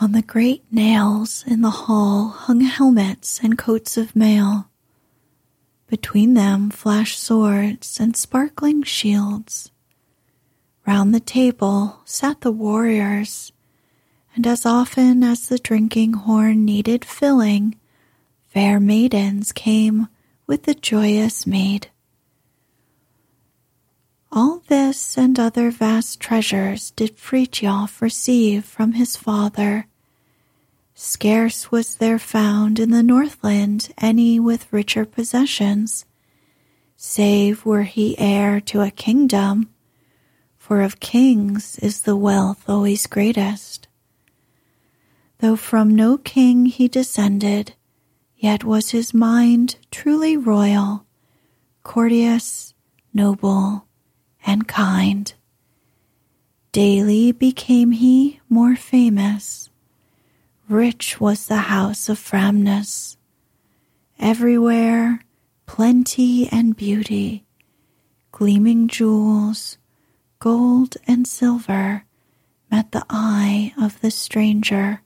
On 0.00 0.12
the 0.12 0.22
great 0.22 0.64
nails 0.70 1.44
in 1.46 1.62
the 1.62 1.70
hall 1.70 2.28
hung 2.28 2.60
helmets 2.60 3.40
and 3.42 3.56
coats 3.56 3.96
of 3.96 4.14
mail. 4.14 4.68
Between 5.86 6.34
them 6.34 6.70
flashed 6.70 7.18
swords 7.18 7.98
and 7.98 8.16
sparkling 8.16 8.82
shields. 8.82 9.70
Round 10.86 11.14
the 11.14 11.20
table 11.20 12.00
sat 12.04 12.42
the 12.42 12.52
warriors, 12.52 13.52
and 14.34 14.46
as 14.46 14.66
often 14.66 15.24
as 15.24 15.48
the 15.48 15.58
drinking 15.58 16.12
horn 16.12 16.64
needed 16.64 17.04
filling, 17.04 17.76
fair 18.48 18.78
maidens 18.78 19.50
came 19.52 20.08
with 20.46 20.64
the 20.64 20.74
joyous 20.74 21.46
mead. 21.46 21.88
All 24.36 24.62
this 24.68 25.16
and 25.16 25.40
other 25.40 25.70
vast 25.70 26.20
treasures 26.20 26.90
did 26.90 27.16
Frithjof 27.16 28.02
receive 28.02 28.66
from 28.66 28.92
his 28.92 29.16
father 29.16 29.86
Scarce 30.94 31.72
was 31.72 31.96
there 31.96 32.18
found 32.18 32.78
in 32.78 32.90
the 32.90 33.02
Northland 33.02 33.94
any 33.96 34.38
with 34.38 34.70
richer 34.70 35.06
possessions, 35.06 36.04
save 36.98 37.64
were 37.64 37.84
he 37.84 38.18
heir 38.18 38.60
to 38.60 38.82
a 38.82 38.90
kingdom, 38.90 39.70
for 40.58 40.82
of 40.82 41.00
kings 41.00 41.78
is 41.78 42.02
the 42.02 42.14
wealth 42.14 42.68
always 42.68 43.06
greatest. 43.06 43.88
Though 45.38 45.56
from 45.56 45.96
no 45.96 46.18
king 46.18 46.66
he 46.66 46.88
descended, 46.88 47.72
yet 48.36 48.64
was 48.64 48.90
his 48.90 49.14
mind 49.14 49.76
truly 49.90 50.36
royal, 50.36 51.06
courteous, 51.82 52.74
noble, 53.14 53.85
and 54.46 54.66
kind. 54.66 55.34
Daily 56.72 57.32
became 57.32 57.90
he 57.90 58.40
more 58.48 58.76
famous 58.76 59.66
Rich 60.68 61.20
was 61.20 61.46
the 61.46 61.70
house 61.70 62.08
of 62.08 62.18
Framness. 62.18 63.16
Everywhere 64.18 65.20
plenty 65.66 66.48
and 66.48 66.76
beauty, 66.76 67.44
gleaming 68.32 68.88
jewels, 68.88 69.78
gold 70.40 70.96
and 71.06 71.24
silver 71.26 72.04
met 72.68 72.90
the 72.90 73.04
eye 73.08 73.74
of 73.80 74.00
the 74.00 74.10
stranger. 74.10 75.02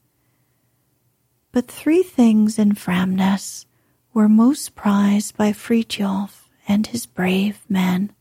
But 1.52 1.68
three 1.68 2.02
things 2.02 2.58
in 2.58 2.72
Framness 2.74 3.66
were 4.14 4.28
most 4.28 4.74
prized 4.74 5.36
by 5.36 5.52
Frithjof 5.52 6.48
and 6.66 6.86
his 6.86 7.04
brave 7.04 7.60
men. 7.68 8.12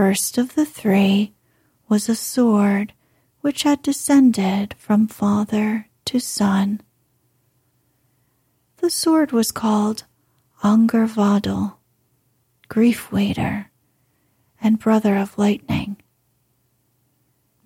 First 0.00 0.38
of 0.38 0.54
the 0.54 0.64
three 0.64 1.34
was 1.86 2.08
a 2.08 2.14
sword 2.16 2.94
which 3.42 3.64
had 3.64 3.82
descended 3.82 4.74
from 4.78 5.06
father 5.06 5.90
to 6.06 6.18
son. 6.18 6.80
The 8.78 8.88
sword 8.88 9.32
was 9.32 9.52
called 9.52 10.04
Angervadel, 10.62 11.76
grief 12.68 13.12
waiter, 13.12 13.70
and 14.58 14.78
brother 14.78 15.18
of 15.18 15.36
lightning. 15.36 15.98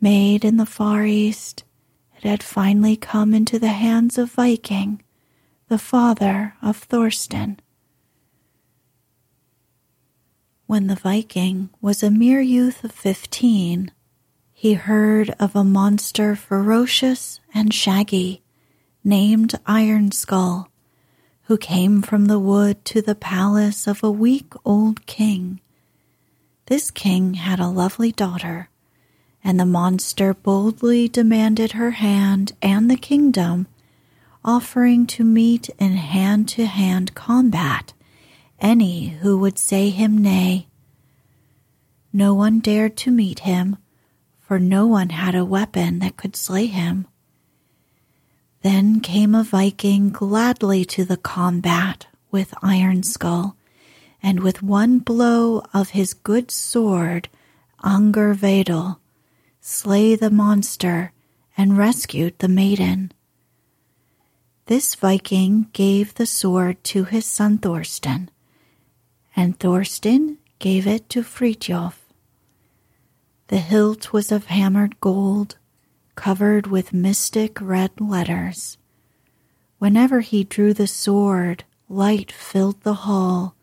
Made 0.01 0.45
in 0.45 0.57
the 0.57 0.67
Far 0.67 1.05
East, 1.07 1.63
it 2.17 2.25
had 2.25 2.43
finally 2.43 2.97
come 2.97 3.33
into 3.33 3.61
the 3.61 3.69
hands 3.69 4.19
of 4.19 4.33
Viking, 4.33 5.05
the 5.69 5.79
father 5.79 6.57
of 6.61 6.79
Thorsten. 6.79 7.61
When 10.67 10.87
the 10.87 10.97
Viking 10.97 11.69
was 11.81 12.03
a 12.03 12.11
mere 12.11 12.41
youth 12.41 12.85
of 12.85 12.93
fifteen, 12.93 13.93
he 14.53 14.75
heard 14.75 15.35
of 15.39 15.55
a 15.55 15.63
monster 15.63 16.35
ferocious 16.35 17.41
and 17.55 17.73
shaggy 17.73 18.43
named 19.05 19.55
Iron 19.67 20.11
Skull, 20.11 20.71
who 21.43 21.59
came 21.59 22.01
from 22.01 22.27
the 22.27 22.39
wood 22.39 22.83
to 22.87 23.03
the 23.03 23.15
palace 23.15 23.87
of 23.87 24.03
a 24.03 24.11
weak 24.11 24.55
old 24.65 25.05
king. 25.07 25.61
This 26.67 26.91
king 26.91 27.35
had 27.35 27.61
a 27.61 27.69
lovely 27.69 28.11
daughter 28.11 28.71
and 29.45 29.61
the 29.61 29.67
monster 29.67 30.33
boldly 30.33 31.07
demanded 31.07 31.73
her 31.73 31.91
hand 31.91 32.53
and 32.63 32.91
the 32.91 32.97
kingdom, 32.97 33.67
offering 34.43 35.07
to 35.07 35.23
meet 35.23 35.69
in 35.79 35.93
hand 35.93 36.49
to 36.49 36.65
hand 36.65 37.15
combat 37.15 37.93
any 38.65 39.09
who 39.21 39.37
would 39.37 39.59
say 39.59 39.91
him 39.91 40.17
nay. 40.17 40.67
No 42.15 42.33
one 42.33 42.61
dared 42.61 42.97
to 42.99 43.11
meet 43.11 43.41
him, 43.41 43.77
for 44.41 44.59
no 44.59 44.87
one 44.87 45.11
had 45.11 45.35
a 45.35 45.45
weapon 45.45 45.99
that 45.99 46.17
could 46.17 46.35
slay 46.35 46.67
him. 46.67 47.07
Then 48.63 49.01
came 49.01 49.35
a 49.35 49.45
Viking 49.45 50.09
gladly 50.09 50.87
to 50.87 51.05
the 51.05 51.19
combat 51.19 52.07
with 52.31 52.55
Iron 52.63 53.03
Skull, 53.03 53.55
and 54.23 54.41
with 54.41 54.63
one 54.63 54.99
blow 54.99 55.63
of 55.75 55.91
his 55.91 56.15
good 56.15 56.51
sword, 56.51 57.29
Angervedel, 57.85 58.97
slay 59.61 60.15
the 60.17 60.31
monster, 60.31 61.13
and 61.59 61.77
rescued 61.77 62.39
the 62.39 62.49
maiden. 62.49 63.13
This 64.67 64.95
Viking 64.95 65.67
gave 65.75 66.15
the 66.15 66.27
sword 66.27 66.83
to 66.85 67.05
his 67.05 67.27
son 67.27 67.59
Thorsten, 67.59 68.31
and 69.37 69.59
Thorsten 69.59 70.39
gave 70.59 70.87
it 70.87 71.09
to 71.11 71.23
Frithjof. 71.23 71.95
The 73.49 73.59
hilt 73.59 74.13
was 74.13 74.33
of 74.33 74.47
hammered 74.47 75.01
gold, 75.01 75.59
covered 76.15 76.67
with 76.67 76.93
mystic 76.93 77.61
red 77.61 78.01
letters. 78.01 78.79
Whenever 79.79 80.21
he 80.21 80.45
drew 80.45 80.73
the 80.73 80.87
sword, 80.87 81.65
light 81.89 82.33
filled 82.33 82.81
the 82.83 82.95
hall, 82.95 83.55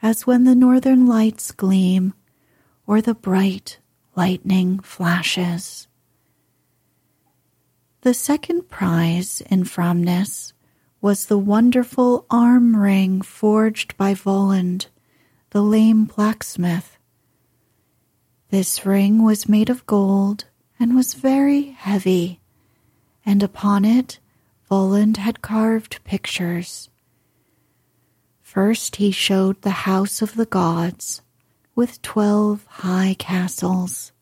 as 0.00 0.26
when 0.26 0.44
the 0.44 0.54
northern 0.54 1.06
lights 1.06 1.50
gleam, 1.50 2.14
or 2.86 3.00
the 3.00 3.14
bright 3.14 3.78
lightning 4.14 4.78
flashes. 4.80 5.88
The 8.02 8.14
second 8.14 8.68
prize 8.68 9.42
in 9.50 9.64
Framnes 9.64 10.52
was 11.00 11.26
the 11.26 11.38
wonderful 11.38 12.26
arm 12.30 12.76
ring 12.76 13.20
forged 13.22 13.96
by 13.96 14.14
Volund, 14.14 14.86
the 15.50 15.62
lame 15.62 16.04
blacksmith. 16.04 16.98
This 18.50 18.84
ring 18.84 19.22
was 19.22 19.48
made 19.48 19.70
of 19.70 19.86
gold 19.86 20.44
and 20.78 20.94
was 20.94 21.14
very 21.14 21.70
heavy, 21.70 22.40
and 23.24 23.42
upon 23.42 23.84
it 23.84 24.18
Volund 24.70 25.16
had 25.16 25.42
carved 25.42 26.04
pictures. 26.04 26.90
First 28.42 28.96
he 28.96 29.10
showed 29.10 29.62
the 29.62 29.70
house 29.70 30.20
of 30.22 30.34
the 30.34 30.46
gods, 30.46 31.22
with 31.74 32.02
twelve 32.02 32.64
high 32.66 33.16
castles. 33.18 34.12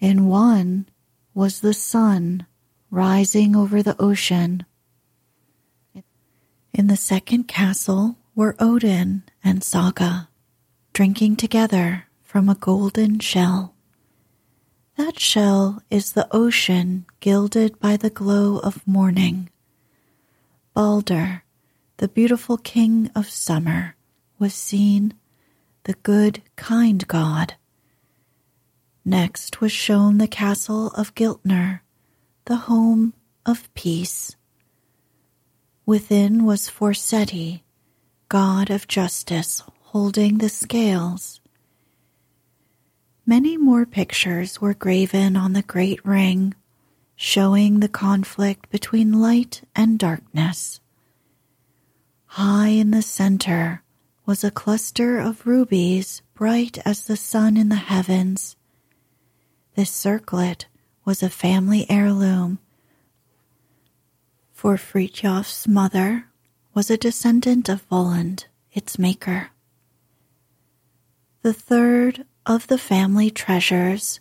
In 0.00 0.26
one 0.26 0.88
was 1.34 1.60
the 1.60 1.74
sun 1.74 2.46
rising 2.90 3.56
over 3.56 3.82
the 3.82 4.00
ocean. 4.00 4.64
In 6.72 6.86
the 6.86 6.96
second 6.96 7.48
castle 7.48 8.16
were 8.34 8.56
Odin 8.58 9.22
and 9.42 9.62
Saga, 9.62 10.28
drinking 10.92 11.36
together 11.36 12.06
from 12.22 12.48
a 12.48 12.54
golden 12.54 13.20
shell. 13.20 13.74
That 14.96 15.18
shell 15.18 15.82
is 15.90 16.12
the 16.12 16.28
ocean 16.30 17.06
gilded 17.20 17.78
by 17.78 17.96
the 17.96 18.10
glow 18.10 18.58
of 18.58 18.86
morning. 18.86 19.50
Balder, 20.72 21.44
the 21.98 22.08
beautiful 22.08 22.56
king 22.56 23.10
of 23.14 23.28
summer, 23.28 23.96
was 24.38 24.54
seen 24.54 25.14
the 25.84 25.94
good, 26.02 26.42
kind 26.56 27.06
God. 27.06 27.54
Next 29.04 29.60
was 29.60 29.72
shown 29.72 30.18
the 30.18 30.26
castle 30.28 30.88
of 30.88 31.14
Glitner, 31.14 31.80
the 32.46 32.56
home 32.56 33.14
of 33.44 33.72
peace. 33.74 34.34
Within 35.86 36.44
was 36.44 36.70
Forseti, 36.70 37.63
god 38.28 38.70
of 38.70 38.88
justice, 38.88 39.62
holding 39.80 40.38
the 40.38 40.48
scales. 40.48 41.40
Many 43.26 43.56
more 43.56 43.86
pictures 43.86 44.60
were 44.60 44.74
graven 44.74 45.36
on 45.36 45.52
the 45.52 45.62
great 45.62 46.04
ring, 46.04 46.54
showing 47.16 47.80
the 47.80 47.88
conflict 47.88 48.70
between 48.70 49.20
light 49.20 49.62
and 49.74 49.98
darkness. 49.98 50.80
High 52.26 52.68
in 52.68 52.90
the 52.90 53.02
center 53.02 53.82
was 54.26 54.42
a 54.42 54.50
cluster 54.50 55.18
of 55.18 55.46
rubies 55.46 56.22
bright 56.34 56.78
as 56.84 57.06
the 57.06 57.16
sun 57.16 57.56
in 57.56 57.68
the 57.68 57.76
heavens. 57.76 58.56
This 59.76 59.90
circlet 59.90 60.66
was 61.04 61.22
a 61.22 61.30
family 61.30 61.86
heirloom, 61.88 62.58
for 64.52 64.76
Frithjof's 64.76 65.68
mother 65.68 66.26
was 66.74 66.90
a 66.90 66.98
descendant 66.98 67.68
of 67.68 67.88
Volund, 67.88 68.46
its 68.72 68.98
maker. 68.98 69.50
The 71.42 71.52
third 71.52 72.26
of 72.44 72.66
the 72.66 72.78
family 72.78 73.30
treasures 73.30 74.18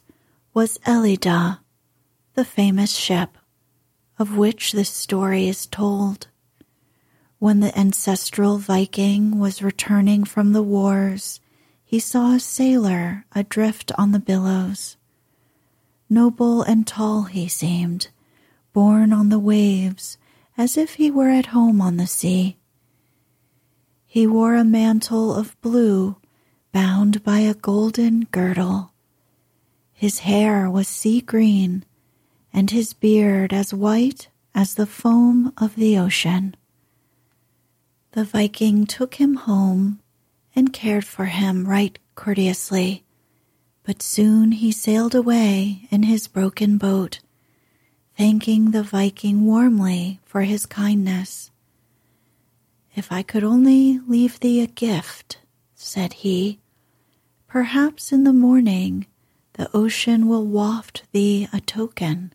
was 0.54 0.80
Ellida, 0.86 1.62
the 2.36 2.46
famous 2.46 2.92
ship, 2.92 3.38
of 4.20 4.38
which 4.38 4.72
this 4.72 4.90
story 4.90 5.48
is 5.48 5.66
told. 5.66 6.28
When 7.40 7.60
the 7.60 7.78
ancestral 7.78 8.60
Viking 8.60 9.40
was 9.40 9.64
returning 9.64 10.24
from 10.24 10.54
the 10.54 10.64
wars, 10.64 11.40
he 11.84 12.00
saw 12.00 12.36
a 12.36 12.40
sailor 12.40 13.26
adrift 13.34 13.92
on 13.98 14.12
the 14.12 14.20
billows. 14.20 14.96
Noble 16.10 16.62
and 16.62 16.86
tall 16.86 17.24
he 17.24 17.48
seemed, 17.48 18.10
borne 18.74 19.12
on 19.12 19.30
the 19.30 19.40
waves 19.40 20.18
as 20.58 20.78
if 20.78 20.96
he 20.96 21.10
were 21.10 21.30
at 21.30 21.48
home 21.48 21.82
on 21.82 21.98
the 21.98 22.08
sea. 22.08 22.58
He 24.06 24.28
wore 24.28 24.56
a 24.56 24.64
mantle 24.64 25.34
of 25.34 25.60
blue 25.62 26.18
bound 26.72 27.24
by 27.24 27.40
a 27.40 27.54
golden 27.54 28.26
girdle. 28.26 28.92
His 29.94 30.20
hair 30.20 30.70
was 30.70 30.88
sea 30.88 31.22
green, 31.22 31.86
and 32.52 32.70
his 32.70 32.94
beard 32.94 33.54
as 33.54 33.74
white 33.74 34.28
as 34.54 34.76
the 34.76 34.86
foam 34.86 35.54
of 35.58 35.76
the 35.76 35.98
ocean. 35.98 36.56
The 38.12 38.24
Viking 38.24 38.86
took 38.86 39.16
him 39.16 39.36
home 39.36 40.00
and 40.56 40.72
cared 40.74 41.06
for 41.06 41.26
him 41.26 41.68
right 41.68 41.98
courteously, 42.14 43.04
but 43.84 44.04
soon 44.04 44.52
he 44.52 44.72
sailed 44.72 45.16
away 45.16 45.88
in 45.90 46.04
his 46.04 46.28
broken 46.28 46.78
boat, 46.78 47.20
thanking 48.18 48.72
the 48.72 48.84
Viking 48.84 49.46
warmly 49.46 50.20
for 50.26 50.42
his 50.42 50.66
kindness. 50.66 51.52
If 52.96 53.12
I 53.12 53.24
could 53.24 53.44
only 53.44 54.00
leave 54.08 54.40
thee 54.40 54.62
a 54.62 54.68
gift, 54.68 55.40
said 55.74 56.14
he, 56.14 56.60
perhaps 57.48 58.12
in 58.12 58.24
the 58.24 58.34
morning 58.34 59.08
the 59.54 59.70
ocean 59.76 60.28
will 60.28 60.46
waft 60.46 61.04
thee 61.12 61.48
a 61.52 61.60
token. 61.60 62.34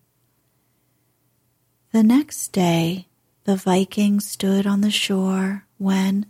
The 1.93 2.03
next 2.03 2.53
day 2.53 3.07
the 3.45 3.57
Viking 3.57 4.21
stood 4.21 4.67
on 4.67 4.81
the 4.81 4.91
shore 4.91 5.65
when, 5.79 6.27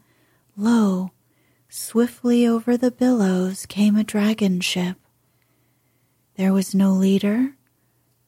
lo, 0.56 1.10
swiftly 1.68 2.46
over 2.46 2.76
the 2.76 2.90
billows 2.90 3.66
came 3.66 3.96
a 3.96 4.04
dragon 4.04 4.60
ship. 4.60 4.96
There 6.36 6.52
was 6.52 6.74
no 6.74 6.92
leader, 6.92 7.54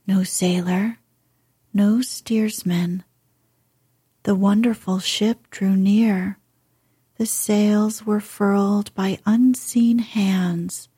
no 0.06 0.24
sailor, 0.24 0.98
no 1.72 2.00
steersman. 2.02 3.04
The 4.24 4.34
wonderful 4.34 4.98
ship 4.98 5.50
drew 5.50 5.76
near. 5.76 6.38
The 7.16 7.26
sails 7.26 8.04
were 8.04 8.20
furled 8.20 8.94
by 8.94 9.18
unseen 9.26 9.98
hands, 9.98 10.88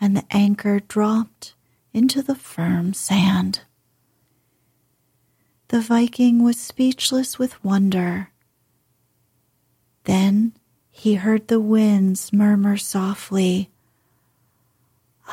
and 0.00 0.16
the 0.16 0.24
anchor 0.30 0.80
dropped 0.80 1.54
into 1.92 2.22
the 2.22 2.34
firm 2.34 2.94
sand. 2.94 3.62
The 5.68 5.80
Viking 5.80 6.42
was 6.42 6.58
speechless 6.58 7.38
with 7.38 7.62
wonder 7.64 8.32
then 10.04 10.52
he 10.90 11.14
heard 11.14 11.48
the 11.48 11.60
winds 11.60 12.32
murmur 12.32 12.76
softly, 12.76 13.70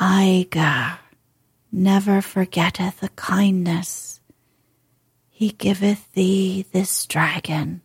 Aegir, 0.00 0.98
never 1.70 2.22
forgetteth 2.22 3.02
a 3.02 3.08
kindness. 3.10 4.19
He 5.40 5.52
giveth 5.52 6.12
thee 6.12 6.66
this 6.70 7.06
dragon. 7.06 7.80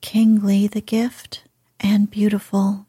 Kingly 0.00 0.68
the 0.68 0.80
gift 0.80 1.42
and 1.80 2.08
beautiful. 2.08 2.86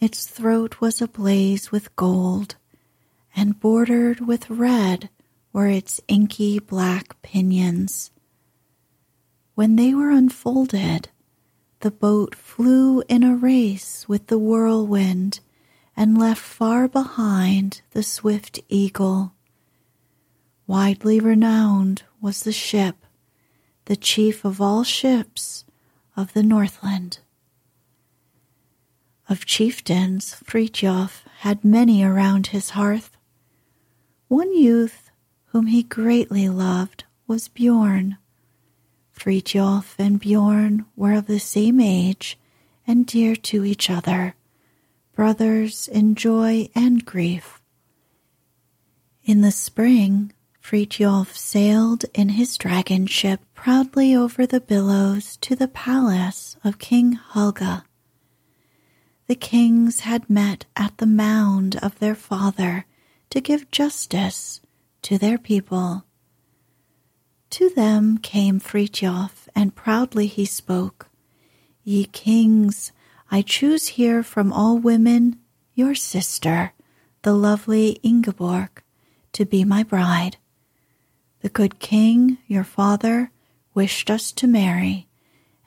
Its 0.00 0.24
throat 0.24 0.80
was 0.80 1.02
ablaze 1.02 1.70
with 1.70 1.94
gold, 1.94 2.54
and 3.36 3.60
bordered 3.60 4.20
with 4.26 4.48
red 4.48 5.10
were 5.52 5.68
its 5.68 6.00
inky 6.08 6.58
black 6.58 7.20
pinions. 7.20 8.10
When 9.54 9.76
they 9.76 9.92
were 9.92 10.08
unfolded, 10.08 11.10
the 11.80 11.90
boat 11.90 12.34
flew 12.34 13.02
in 13.10 13.22
a 13.22 13.36
race 13.36 14.08
with 14.08 14.28
the 14.28 14.38
whirlwind 14.38 15.40
and 15.94 16.16
left 16.16 16.40
far 16.40 16.88
behind 16.88 17.82
the 17.90 18.02
swift 18.02 18.58
eagle. 18.70 19.34
Widely 20.66 21.18
renowned 21.18 22.04
was 22.20 22.44
the 22.44 22.52
ship, 22.52 22.96
the 23.86 23.96
chief 23.96 24.44
of 24.44 24.60
all 24.60 24.84
ships 24.84 25.64
of 26.16 26.32
the 26.32 26.42
Northland. 26.42 27.18
Of 29.28 29.44
chieftains, 29.44 30.34
Frithjof 30.44 31.24
had 31.40 31.64
many 31.64 32.04
around 32.04 32.48
his 32.48 32.70
hearth. 32.70 33.16
One 34.28 34.56
youth 34.56 35.10
whom 35.46 35.66
he 35.66 35.82
greatly 35.82 36.48
loved 36.48 37.04
was 37.26 37.48
Bjorn. 37.48 38.18
Frithjof 39.12 39.94
and 39.98 40.20
Bjorn 40.20 40.86
were 40.96 41.12
of 41.14 41.26
the 41.26 41.40
same 41.40 41.80
age 41.80 42.38
and 42.86 43.06
dear 43.06 43.36
to 43.36 43.64
each 43.64 43.90
other, 43.90 44.34
brothers 45.14 45.88
in 45.88 46.14
joy 46.14 46.68
and 46.74 47.04
grief. 47.04 47.60
In 49.24 49.40
the 49.40 49.52
spring, 49.52 50.32
Frithjof 50.62 51.36
sailed 51.36 52.04
in 52.14 52.30
his 52.30 52.56
dragon 52.56 53.06
ship 53.06 53.40
proudly 53.52 54.14
over 54.14 54.46
the 54.46 54.60
billows 54.60 55.36
to 55.38 55.56
the 55.56 55.68
palace 55.68 56.56
of 56.62 56.78
King 56.78 57.18
Helge. 57.34 57.82
The 59.26 59.34
kings 59.34 60.00
had 60.00 60.30
met 60.30 60.64
at 60.76 60.96
the 60.98 61.06
mound 61.06 61.76
of 61.82 61.98
their 61.98 62.14
father 62.14 62.86
to 63.30 63.40
give 63.40 63.70
justice 63.72 64.60
to 65.02 65.18
their 65.18 65.36
people. 65.36 66.04
To 67.50 67.68
them 67.68 68.16
came 68.18 68.60
Frithjof, 68.60 69.48
and 69.54 69.74
proudly 69.74 70.26
he 70.26 70.44
spoke, 70.44 71.10
Ye 71.82 72.04
kings, 72.04 72.92
I 73.30 73.42
choose 73.42 73.88
here 73.88 74.22
from 74.22 74.52
all 74.52 74.78
women 74.78 75.38
your 75.74 75.94
sister, 75.94 76.72
the 77.22 77.34
lovely 77.34 77.98
Ingeborg, 78.02 78.82
to 79.32 79.44
be 79.44 79.64
my 79.64 79.82
bride. 79.82 80.36
The 81.42 81.48
good 81.48 81.78
king, 81.78 82.38
your 82.46 82.64
father, 82.64 83.30
wished 83.74 84.10
us 84.10 84.32
to 84.32 84.46
marry, 84.46 85.08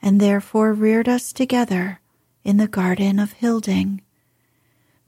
and 0.02 0.20
therefore 0.20 0.72
reared 0.72 1.08
us 1.08 1.32
together 1.32 2.00
in 2.44 2.56
the 2.56 2.68
garden 2.68 3.18
of 3.18 3.32
Hilding. 3.34 4.02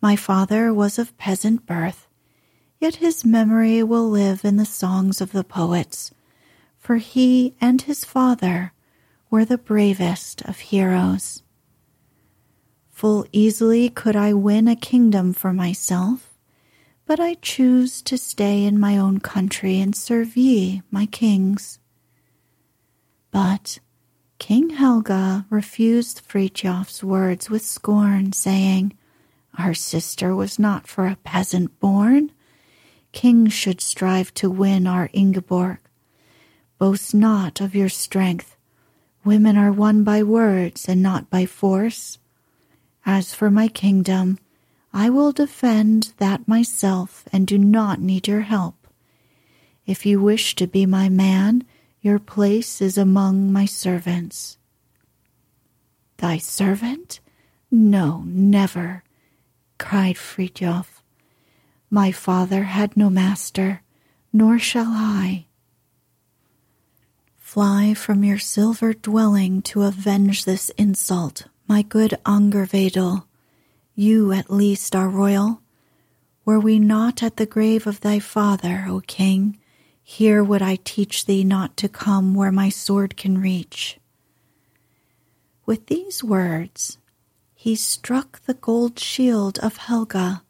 My 0.01 0.17
father 0.17 0.73
was 0.73 0.99
of 0.99 1.17
peasant 1.19 1.67
birth, 1.67 2.07
yet 2.79 2.97
his 2.97 3.25
memory 3.25 3.83
will 3.83 4.09
live 4.09 4.45
in 4.45 4.57
the 4.57 4.65
songs 4.65 5.21
of 5.21 5.33
the 5.33 5.45
poets 5.45 6.13
for 6.89 6.97
he 6.97 7.55
and 7.61 7.83
his 7.83 8.03
father 8.03 8.73
were 9.29 9.45
the 9.45 9.59
bravest 9.59 10.41
of 10.43 10.59
heroes. 10.59 11.43
Full 12.93 13.27
easily 13.31 13.91
could 13.91 14.17
I 14.17 14.33
win 14.33 14.67
a 14.67 14.75
kingdom 14.75 15.35
for 15.35 15.53
myself, 15.53 16.28
but 17.09 17.19
I 17.19 17.35
choose 17.41 18.03
to 18.03 18.19
stay 18.19 18.65
in 18.65 18.79
my 18.79 18.99
own 18.99 19.19
country 19.19 19.81
and 19.81 19.97
serve 19.97 20.37
ye, 20.37 20.83
my 20.91 21.07
kings. 21.07 21.79
But 23.31 23.79
King 24.39 24.71
Helga 24.71 25.47
refused 25.49 26.21
Frithjof's 26.21 27.03
words 27.03 27.49
with 27.49 27.65
scorn, 27.65 28.35
saying, 28.35 28.93
Our 29.59 29.73
sister 29.73 30.37
was 30.37 30.59
not 30.59 30.87
for 30.87 31.07
a 31.07 31.17
peasant 31.25 31.81
born. 31.81 32.31
Kings 33.13 33.55
should 33.55 33.81
strive 33.81 34.35
to 34.35 34.51
win 34.51 34.87
our 34.87 35.09
Ingeborg. 35.15 35.79
Boast 36.77 37.15
not 37.15 37.63
of 37.63 37.75
your 37.75 37.89
strength. 37.89 38.55
Women 39.25 39.57
are 39.57 39.73
won 39.73 40.05
by 40.05 40.23
words 40.23 40.87
and 40.87 41.03
not 41.03 41.31
by 41.31 41.47
force. 41.47 42.19
As 43.07 43.33
for 43.33 43.51
my 43.51 43.69
kingdom, 43.69 44.39
I 45.01 45.11
will 45.11 45.31
defend 45.31 46.13
that 46.17 46.49
myself 46.49 47.23
and 47.33 47.47
do 47.47 47.57
not 47.57 48.01
need 48.01 48.27
your 48.27 48.41
help. 48.41 48.89
If 49.87 50.05
you 50.05 50.21
wish 50.21 50.57
to 50.57 50.67
be 50.67 50.87
my 50.87 51.09
man, 51.09 51.63
your 52.01 52.19
place 52.19 52.83
is 52.83 52.99
among 52.99 53.53
my 53.53 53.65
servants. 53.65 54.59
Thy 56.17 56.39
servant? 56.39 57.21
No, 57.71 58.25
never, 58.27 59.05
cried 59.79 60.17
Frithjof. 60.17 61.01
My 61.91 62.11
father 62.11 62.65
had 62.65 62.97
no 62.97 63.09
master, 63.09 63.83
nor 64.33 64.59
shall 64.59 64.89
I. 64.89 65.47
Fly 67.39 67.95
from 67.95 68.25
your 68.25 68.41
silver 68.41 68.93
dwelling 68.95 69.63
to 69.63 69.83
avenge 69.83 70.45
this 70.45 70.71
insult, 70.71 71.47
my 71.69 71.83
good 71.83 72.19
Angervedel. 72.27 73.28
You 74.01 74.31
at 74.31 74.49
least 74.49 74.95
are 74.95 75.09
royal. 75.09 75.61
Were 76.45 76.61
we 76.61 76.79
not 76.79 77.21
at 77.21 77.37
the 77.37 77.47
grave 77.47 77.85
of 77.85 78.01
thy 78.01 78.21
father, 78.21 78.87
O 78.89 79.01
king, 79.01 79.59
here 80.05 80.45
would 80.45 80.63
I 80.63 80.77
teach 80.77 81.27
thee 81.27 81.43
not 81.43 81.77
to 81.79 81.89
come 81.89 82.33
where 82.37 82.53
my 82.53 82.69
sword 82.69 83.17
can 83.17 83.41
reach. 83.41 83.99
With 85.67 85.87
these 85.87 86.23
words, 86.23 86.99
he 87.57 87.75
struck 87.75 88.41
the 88.43 88.55
gold 88.55 89.01
shield 89.01 89.59
of 89.59 89.79
Helga, 89.79 90.45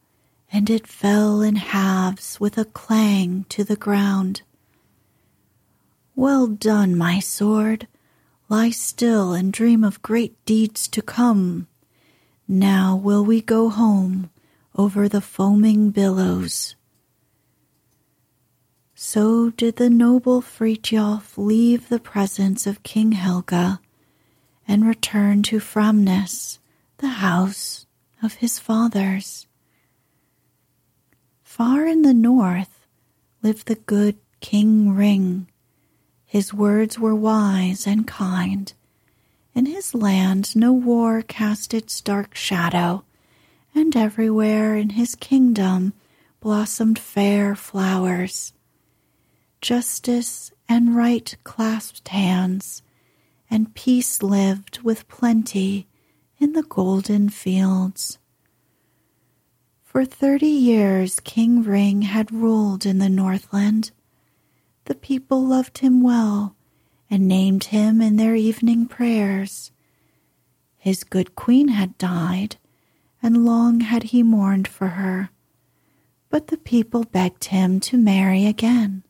and 0.52 0.68
it 0.68 0.86
fell 0.86 1.40
in 1.40 1.56
halves 1.56 2.38
with 2.38 2.58
a 2.58 2.66
clang 2.66 3.46
to 3.48 3.64
the 3.64 3.76
ground. 3.76 4.42
Well 6.14 6.48
done, 6.48 6.98
my 6.98 7.18
sword. 7.18 7.88
Lie 8.50 8.72
still 8.72 9.32
and 9.32 9.50
dream 9.50 9.84
of 9.84 10.02
great 10.02 10.36
deeds 10.44 10.86
to 10.88 11.00
come. 11.00 11.66
Now 12.48 12.96
will 12.96 13.24
we 13.24 13.40
go 13.40 13.68
home 13.68 14.30
over 14.74 15.08
the 15.08 15.20
foaming 15.20 15.90
billows. 15.90 16.74
So 18.94 19.50
did 19.50 19.76
the 19.76 19.90
noble 19.90 20.40
Frithjof 20.40 21.36
leave 21.36 21.88
the 21.88 22.00
presence 22.00 22.66
of 22.66 22.82
King 22.82 23.12
Helga 23.12 23.80
and 24.66 24.86
return 24.86 25.42
to 25.44 25.60
Framnes, 25.60 26.58
the 26.98 27.08
house 27.08 27.86
of 28.22 28.34
his 28.34 28.58
fathers. 28.58 29.46
Far 31.42 31.86
in 31.86 32.02
the 32.02 32.14
north 32.14 32.86
lived 33.42 33.66
the 33.66 33.76
good 33.76 34.16
King 34.40 34.94
Ring 34.94 35.46
his 36.28 36.52
words 36.52 36.98
were 36.98 37.14
wise 37.14 37.86
and 37.86 38.06
kind. 38.06 38.70
In 39.58 39.66
his 39.66 39.92
land 39.92 40.54
no 40.54 40.72
war 40.72 41.20
cast 41.20 41.74
its 41.74 42.00
dark 42.00 42.36
shadow, 42.36 43.02
and 43.74 43.96
everywhere 43.96 44.76
in 44.76 44.90
his 44.90 45.16
kingdom 45.16 45.94
blossomed 46.38 46.96
fair 46.96 47.56
flowers. 47.56 48.52
Justice 49.60 50.52
and 50.68 50.94
right 50.94 51.36
clasped 51.42 52.06
hands, 52.06 52.82
and 53.50 53.74
peace 53.74 54.22
lived 54.22 54.82
with 54.82 55.08
plenty 55.08 55.88
in 56.38 56.52
the 56.52 56.62
golden 56.62 57.28
fields. 57.28 58.18
For 59.82 60.04
thirty 60.04 60.46
years 60.46 61.18
King 61.18 61.64
Ring 61.64 62.02
had 62.02 62.30
ruled 62.30 62.86
in 62.86 62.98
the 62.98 63.10
Northland 63.10 63.90
the 64.84 64.94
people 64.94 65.44
loved 65.44 65.78
him 65.78 66.00
well 66.00 66.54
and 67.10 67.26
named 67.26 67.64
him 67.64 68.00
in 68.00 68.16
their 68.16 68.34
evening 68.34 68.86
prayers. 68.86 69.70
His 70.76 71.04
good 71.04 71.34
queen 71.34 71.68
had 71.68 71.98
died, 71.98 72.56
and 73.22 73.44
long 73.44 73.80
had 73.80 74.04
he 74.04 74.22
mourned 74.22 74.68
for 74.68 74.88
her, 74.88 75.30
but 76.28 76.48
the 76.48 76.56
people 76.58 77.04
begged 77.04 77.46
him 77.46 77.80
to 77.80 77.96
marry 77.96 78.46
again. 78.46 79.02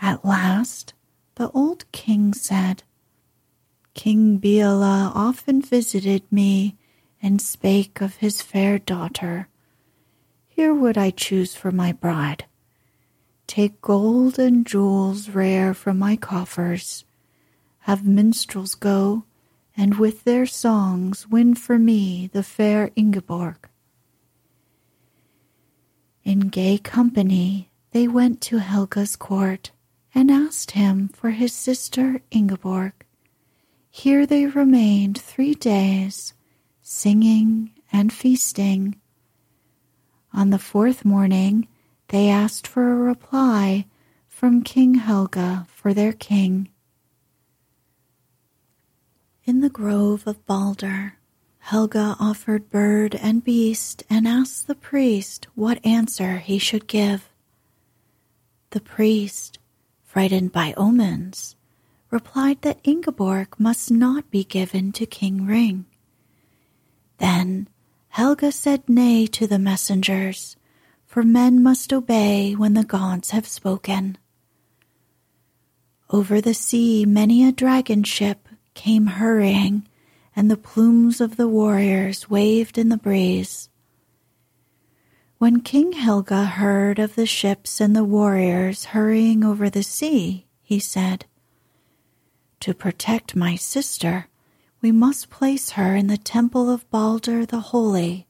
At 0.00 0.24
last, 0.24 0.94
the 1.34 1.50
old 1.50 1.90
king 1.92 2.34
said, 2.34 2.82
King 3.94 4.38
Biela 4.38 5.12
often 5.14 5.60
visited 5.60 6.22
me 6.30 6.76
and 7.22 7.40
spake 7.40 8.00
of 8.00 8.16
his 8.16 8.40
fair 8.40 8.78
daughter. 8.78 9.48
Here 10.46 10.72
would 10.74 10.96
I 10.96 11.10
choose 11.10 11.54
for 11.54 11.72
my 11.72 11.92
bride 11.92 12.44
Take 13.50 13.80
gold 13.80 14.38
and 14.38 14.64
jewels 14.64 15.28
rare 15.28 15.74
from 15.74 15.98
my 15.98 16.14
coffers. 16.14 17.04
Have 17.80 18.06
minstrels 18.06 18.76
go, 18.76 19.24
and 19.76 19.98
with 19.98 20.22
their 20.22 20.46
songs 20.46 21.26
win 21.26 21.56
for 21.56 21.76
me 21.76 22.30
the 22.32 22.44
fair 22.44 22.92
Ingeborg. 22.94 23.68
In 26.22 26.42
gay 26.46 26.78
company, 26.78 27.72
they 27.90 28.06
went 28.06 28.40
to 28.42 28.58
Helga's 28.58 29.16
court 29.16 29.72
and 30.14 30.30
asked 30.30 30.70
him 30.70 31.08
for 31.08 31.30
his 31.30 31.52
sister 31.52 32.22
Ingeborg. 32.30 32.92
Here 33.90 34.26
they 34.26 34.46
remained 34.46 35.20
three 35.20 35.54
days, 35.56 36.34
singing 36.82 37.72
and 37.90 38.12
feasting. 38.12 38.94
On 40.32 40.50
the 40.50 40.58
fourth 40.60 41.04
morning, 41.04 41.66
they 42.10 42.28
asked 42.28 42.66
for 42.66 42.92
a 42.92 42.96
reply 42.96 43.86
from 44.28 44.62
King 44.62 44.94
Helge 44.94 45.66
for 45.68 45.94
their 45.94 46.12
king. 46.12 46.68
In 49.44 49.60
the 49.60 49.70
grove 49.70 50.26
of 50.26 50.44
Balder, 50.44 51.18
Helge 51.60 51.96
offered 51.96 52.68
bird 52.68 53.14
and 53.14 53.44
beast 53.44 54.02
and 54.10 54.26
asked 54.26 54.66
the 54.66 54.74
priest 54.74 55.46
what 55.54 55.84
answer 55.86 56.38
he 56.38 56.58
should 56.58 56.88
give. 56.88 57.30
The 58.70 58.80
priest, 58.80 59.58
frightened 60.02 60.50
by 60.50 60.74
omens, 60.76 61.54
replied 62.10 62.62
that 62.62 62.80
Ingeborg 62.82 63.54
must 63.58 63.90
not 63.90 64.30
be 64.32 64.42
given 64.42 64.90
to 64.92 65.06
King 65.06 65.46
Ring. 65.46 65.84
Then 67.18 67.68
Helga 68.08 68.50
said 68.50 68.88
nay 68.88 69.26
to 69.28 69.46
the 69.46 69.60
messengers, 69.60 70.56
for 71.10 71.24
men 71.24 71.60
must 71.60 71.92
obey 71.92 72.54
when 72.54 72.74
the 72.74 72.84
gods 72.84 73.30
have 73.30 73.44
spoken. 73.44 74.16
Over 76.08 76.40
the 76.40 76.54
sea, 76.54 77.04
many 77.04 77.44
a 77.44 77.50
dragon 77.50 78.04
ship 78.04 78.48
came 78.74 79.06
hurrying, 79.08 79.88
and 80.36 80.48
the 80.48 80.56
plumes 80.56 81.20
of 81.20 81.36
the 81.36 81.48
warriors 81.48 82.30
waved 82.30 82.78
in 82.78 82.90
the 82.90 82.96
breeze. 82.96 83.68
When 85.38 85.62
King 85.62 85.94
Helge 85.94 86.28
heard 86.30 87.00
of 87.00 87.16
the 87.16 87.26
ships 87.26 87.80
and 87.80 87.96
the 87.96 88.04
warriors 88.04 88.84
hurrying 88.94 89.42
over 89.42 89.68
the 89.68 89.82
sea, 89.82 90.46
he 90.62 90.78
said, 90.78 91.24
To 92.60 92.72
protect 92.72 93.34
my 93.34 93.56
sister, 93.56 94.28
we 94.80 94.92
must 94.92 95.28
place 95.28 95.70
her 95.70 95.96
in 95.96 96.06
the 96.06 96.16
temple 96.16 96.70
of 96.70 96.88
Balder 96.88 97.44
the 97.44 97.74
Holy. 97.74 98.28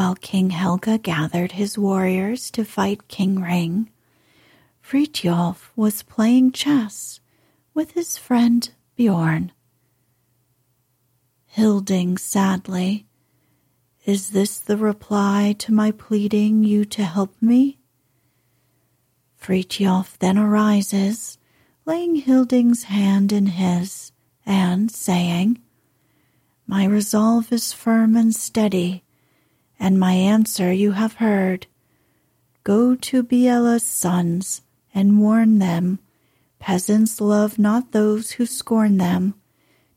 While 0.00 0.14
King 0.14 0.48
Helge 0.48 1.02
gathered 1.02 1.52
his 1.52 1.76
warriors 1.76 2.50
to 2.52 2.64
fight 2.64 3.06
King 3.08 3.42
Ring, 3.42 3.90
Frithjof 4.82 5.68
was 5.76 6.04
playing 6.04 6.52
chess 6.52 7.20
with 7.74 7.90
his 7.90 8.16
friend 8.16 8.70
Bjorn. 8.96 9.52
Hilding 11.48 12.16
sadly, 12.16 13.08
Is 14.06 14.30
this 14.30 14.58
the 14.58 14.78
reply 14.78 15.54
to 15.58 15.70
my 15.70 15.90
pleading 15.90 16.64
you 16.64 16.86
to 16.86 17.04
help 17.04 17.34
me? 17.42 17.78
Frithjof 19.38 20.18
then 20.18 20.38
arises, 20.38 21.36
laying 21.84 22.14
Hilding's 22.14 22.84
hand 22.84 23.32
in 23.32 23.48
his, 23.48 24.12
and 24.46 24.90
saying, 24.90 25.60
My 26.66 26.86
resolve 26.86 27.52
is 27.52 27.74
firm 27.74 28.16
and 28.16 28.34
steady, 28.34 29.04
and 29.80 29.98
my 29.98 30.12
answer 30.12 30.70
you 30.70 30.92
have 30.92 31.14
heard. 31.14 31.66
Go 32.62 32.94
to 32.94 33.22
Biela's 33.22 33.86
sons 33.86 34.60
and 34.94 35.18
warn 35.18 35.58
them. 35.58 35.98
Peasants 36.58 37.20
love 37.20 37.58
not 37.58 37.92
those 37.92 38.32
who 38.32 38.44
scorn 38.44 38.98
them. 38.98 39.34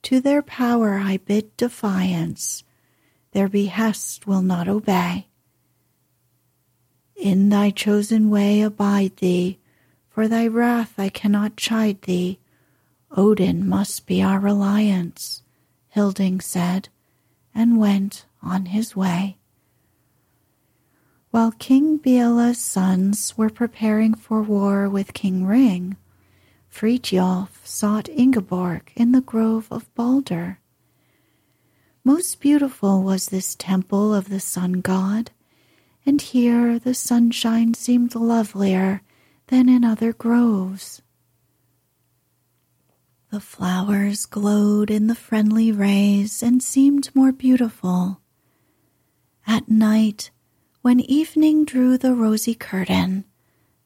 To 0.03 0.21
their 0.21 0.41
power 0.41 0.97
I 0.97 1.17
bid 1.17 1.55
defiance. 1.57 2.63
Their 3.33 3.49
behest 3.49 4.25
will 4.25 4.41
not 4.41 4.69
obey. 4.69 5.27
In 7.17 7.49
thy 7.49 7.69
chosen 7.69 8.29
way 8.29 8.61
abide 8.61 9.17
thee, 9.17 9.59
for 10.09 10.27
thy 10.27 10.47
wrath 10.47 10.93
I 10.97 11.09
cannot 11.09 11.57
chide 11.57 12.03
thee. 12.03 12.39
Odin 13.11 13.67
must 13.67 14.07
be 14.07 14.21
our 14.23 14.39
reliance, 14.39 15.43
Hilding 15.89 16.41
said, 16.41 16.89
and 17.53 17.77
went 17.77 18.25
on 18.41 18.67
his 18.67 18.95
way. 18.95 19.37
While 21.33 21.53
King 21.53 21.97
Biela's 21.97 22.59
sons 22.59 23.35
were 23.35 23.49
preparing 23.49 24.13
for 24.13 24.43
war 24.43 24.87
with 24.87 25.15
King 25.15 25.47
Ring, 25.47 25.97
Frithjof 26.69 27.65
sought 27.65 28.07
Ingeborg 28.07 28.91
in 28.95 29.13
the 29.13 29.21
grove 29.21 29.67
of 29.71 29.91
Balder. 29.95 30.59
Most 32.03 32.39
beautiful 32.39 33.01
was 33.01 33.29
this 33.29 33.55
temple 33.55 34.13
of 34.13 34.29
the 34.29 34.39
sun 34.39 34.73
god, 34.73 35.31
and 36.05 36.21
here 36.21 36.77
the 36.77 36.93
sunshine 36.93 37.73
seemed 37.73 38.13
lovelier 38.13 39.01
than 39.47 39.67
in 39.69 39.83
other 39.83 40.13
groves. 40.13 41.01
The 43.31 43.39
flowers 43.39 44.27
glowed 44.27 44.91
in 44.91 45.07
the 45.07 45.15
friendly 45.15 45.71
rays 45.71 46.43
and 46.43 46.61
seemed 46.61 47.09
more 47.15 47.31
beautiful. 47.31 48.21
At 49.47 49.67
night, 49.67 50.29
when 50.83 50.99
evening 50.99 51.63
drew 51.63 51.97
the 51.97 52.13
rosy 52.13 52.53
curtain, 52.53 53.23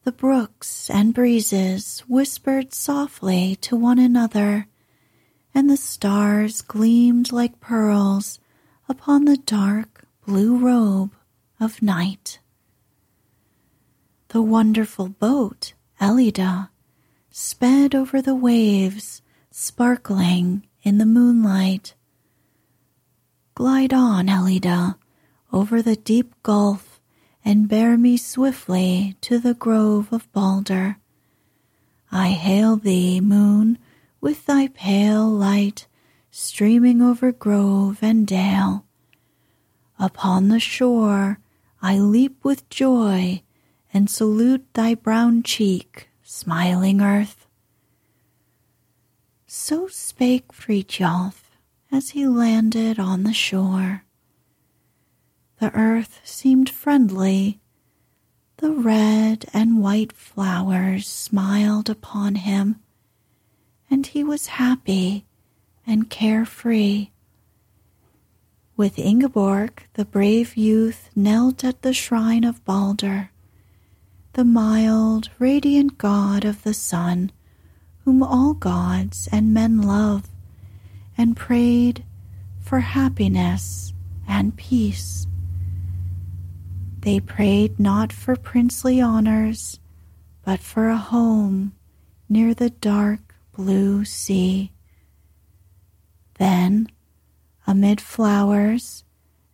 the 0.03 0.11
brooks 0.11 0.89
and 0.89 1.13
breezes 1.13 1.99
whispered 2.07 2.73
softly 2.73 3.55
to 3.55 3.75
one 3.75 3.99
another, 3.99 4.65
and 5.53 5.69
the 5.69 5.77
stars 5.77 6.63
gleamed 6.63 7.31
like 7.31 7.59
pearls 7.59 8.39
upon 8.89 9.25
the 9.25 9.37
dark 9.37 10.05
blue 10.25 10.57
robe 10.57 11.13
of 11.59 11.83
night. 11.83 12.39
The 14.29 14.41
wonderful 14.41 15.07
boat, 15.07 15.73
Ellida, 16.01 16.71
sped 17.29 17.93
over 17.93 18.23
the 18.23 18.35
waves, 18.35 19.21
sparkling 19.51 20.65
in 20.81 20.97
the 20.97 21.05
moonlight. 21.05 21.93
Glide 23.53 23.93
on, 23.93 24.27
Ellida, 24.27 24.97
over 25.53 25.81
the 25.81 25.95
deep 25.95 26.33
gulf 26.43 26.86
and 27.47 27.69
bear 27.69 27.97
me 27.97 28.17
swiftly 28.17 29.15
to 29.21 29.39
the 29.39 29.53
grove 29.53 30.11
of 30.11 30.29
Balder. 30.33 30.97
I 32.11 32.31
hail 32.31 32.75
thee, 32.75 33.21
moon, 33.21 33.77
with 34.19 34.45
thy 34.47 34.67
pale 34.67 35.29
light 35.29 35.87
streaming 36.29 37.01
over 37.01 37.31
grove 37.31 37.99
and 38.01 38.27
dale. 38.27 38.83
Upon 39.97 40.49
the 40.49 40.59
shore 40.59 41.39
I 41.81 41.99
leap 41.99 42.43
with 42.43 42.69
joy 42.69 43.43
and 43.93 44.09
salute 44.09 44.65
thy 44.73 44.93
brown 44.93 45.41
cheek, 45.41 46.09
smiling 46.21 46.99
earth. 46.99 47.47
So 49.45 49.87
spake 49.87 50.51
Frithjof 50.51 51.35
as 51.93 52.09
he 52.09 52.27
landed 52.27 52.99
on 52.99 53.23
the 53.23 53.31
shore. 53.31 54.03
The 55.59 55.73
earth 55.73 56.21
seemed 56.23 56.69
friendly. 56.69 57.59
The 58.57 58.71
red 58.71 59.45
and 59.53 59.81
white 59.81 60.13
flowers 60.13 61.07
smiled 61.07 61.89
upon 61.89 62.35
him, 62.35 62.79
and 63.89 64.05
he 64.05 64.23
was 64.23 64.47
happy 64.47 65.25
and 65.85 66.11
carefree. 66.11 67.09
With 68.75 68.99
Ingeborg, 68.99 69.83
the 69.93 70.05
brave 70.05 70.55
youth 70.55 71.09
knelt 71.15 71.63
at 71.63 71.81
the 71.81 71.93
shrine 71.93 72.43
of 72.43 72.63
Balder, 72.63 73.31
the 74.33 74.45
mild, 74.45 75.29
radiant 75.39 75.97
god 75.97 76.45
of 76.45 76.61
the 76.61 76.75
sun, 76.75 77.31
whom 78.05 78.21
all 78.21 78.53
gods 78.53 79.27
and 79.31 79.55
men 79.55 79.81
love, 79.81 80.29
and 81.17 81.35
prayed 81.35 82.05
for 82.59 82.81
happiness 82.81 83.93
and 84.27 84.55
peace. 84.55 85.25
They 86.99 87.19
prayed 87.19 87.79
not 87.79 88.11
for 88.11 88.35
princely 88.35 88.99
honors, 88.99 89.79
but 90.43 90.59
for 90.59 90.89
a 90.89 90.97
home 90.97 91.73
near 92.27 92.53
the 92.53 92.69
dark 92.69 93.35
blue 93.53 94.03
sea. 94.05 94.71
Then, 96.37 96.87
amid 97.65 97.99
flowers 98.01 99.03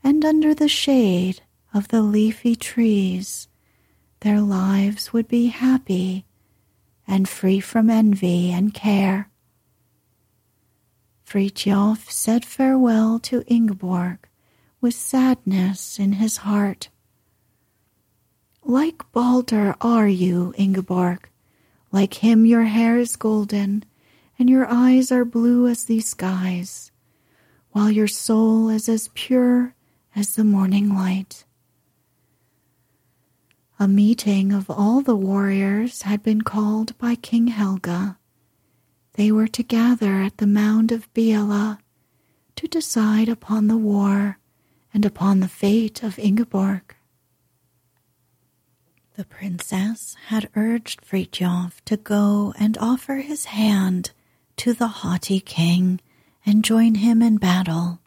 and 0.04 0.24
under 0.26 0.54
the 0.54 0.68
shade 0.68 1.42
of 1.74 1.88
the 1.88 2.02
leafy 2.02 2.56
trees, 2.56 3.48
their 4.20 4.42
lives 4.42 5.12
would 5.14 5.28
be 5.28 5.48
happy 5.48 6.26
and 7.08 7.28
free 7.28 7.60
from 7.60 7.90
envy 7.90 8.52
and 8.52 8.74
care. 8.74 9.30
Frithjof 11.26 12.10
said 12.10 12.46
farewell 12.46 13.20
to 13.20 13.44
Ingeborg 13.48 14.28
with 14.80 14.94
sadness 14.94 16.00
in 16.00 16.14
his 16.14 16.38
heart. 16.38 16.90
Like 18.66 19.12
Balder 19.12 19.76
are 19.82 20.08
you, 20.08 20.54
Ingeborg. 20.58 21.28
Like 21.92 22.16
him 22.16 22.46
your 22.46 22.64
hair 22.64 22.98
is 22.98 23.18
golden, 23.18 23.84
and 24.40 24.50
your 24.50 24.66
eyes 24.68 25.12
are 25.12 25.26
blue 25.26 25.68
as 25.68 25.84
the 25.84 26.00
skies, 26.00 26.90
while 27.72 27.92
your 27.92 28.08
soul 28.08 28.70
is 28.70 28.88
as 28.88 29.10
pure 29.16 29.76
as 30.16 30.36
the 30.36 30.46
morning 30.46 30.96
light. 30.96 31.44
A 33.80 33.88
meeting 33.88 34.54
of 34.54 34.70
all 34.70 35.02
the 35.02 35.16
warriors 35.16 36.04
had 36.04 36.24
been 36.24 36.42
called 36.42 36.98
by 36.98 37.16
King 37.16 37.48
Helge. 37.48 38.16
They 39.14 39.30
were 39.30 39.48
to 39.50 39.64
gather 39.64 40.22
at 40.22 40.38
the 40.38 40.48
mound 40.48 40.94
of 40.94 41.14
Biela 41.14 41.80
to 42.56 42.68
decide 42.68 43.28
upon 43.28 43.68
the 43.68 43.78
war 43.78 44.40
and 44.94 45.04
upon 45.04 45.42
the 45.42 45.50
fate 45.50 46.02
of 46.02 46.18
Ingeborg. 46.18 46.96
The 49.16 49.26
princess 49.26 50.16
had 50.30 50.50
urged 50.56 51.02
Frithjof 51.02 51.82
to 51.86 51.98
go 51.98 52.52
and 52.58 52.76
offer 52.80 53.18
his 53.18 53.46
hand 53.46 54.10
to 54.58 54.74
the 54.74 54.88
haughty 54.88 55.40
king 55.40 56.02
and 56.44 56.66
join 56.66 56.96
him 56.96 57.22
in 57.22 57.38
battle. 57.38 58.00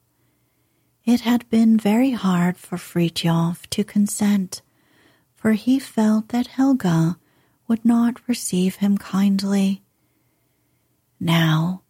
It 1.04 1.20
had 1.20 1.48
been 1.48 1.78
very 1.78 2.10
hard 2.10 2.56
for 2.58 2.76
Frithjof 2.76 3.68
to 3.70 3.84
consent, 3.84 4.62
for 5.36 5.52
he 5.52 5.78
felt 5.78 6.30
that 6.30 6.48
Helge 6.48 7.14
would 7.68 7.84
not 7.84 8.26
receive 8.28 8.76
him 8.76 8.98
kindly. 8.98 9.84
Now, 11.20 11.82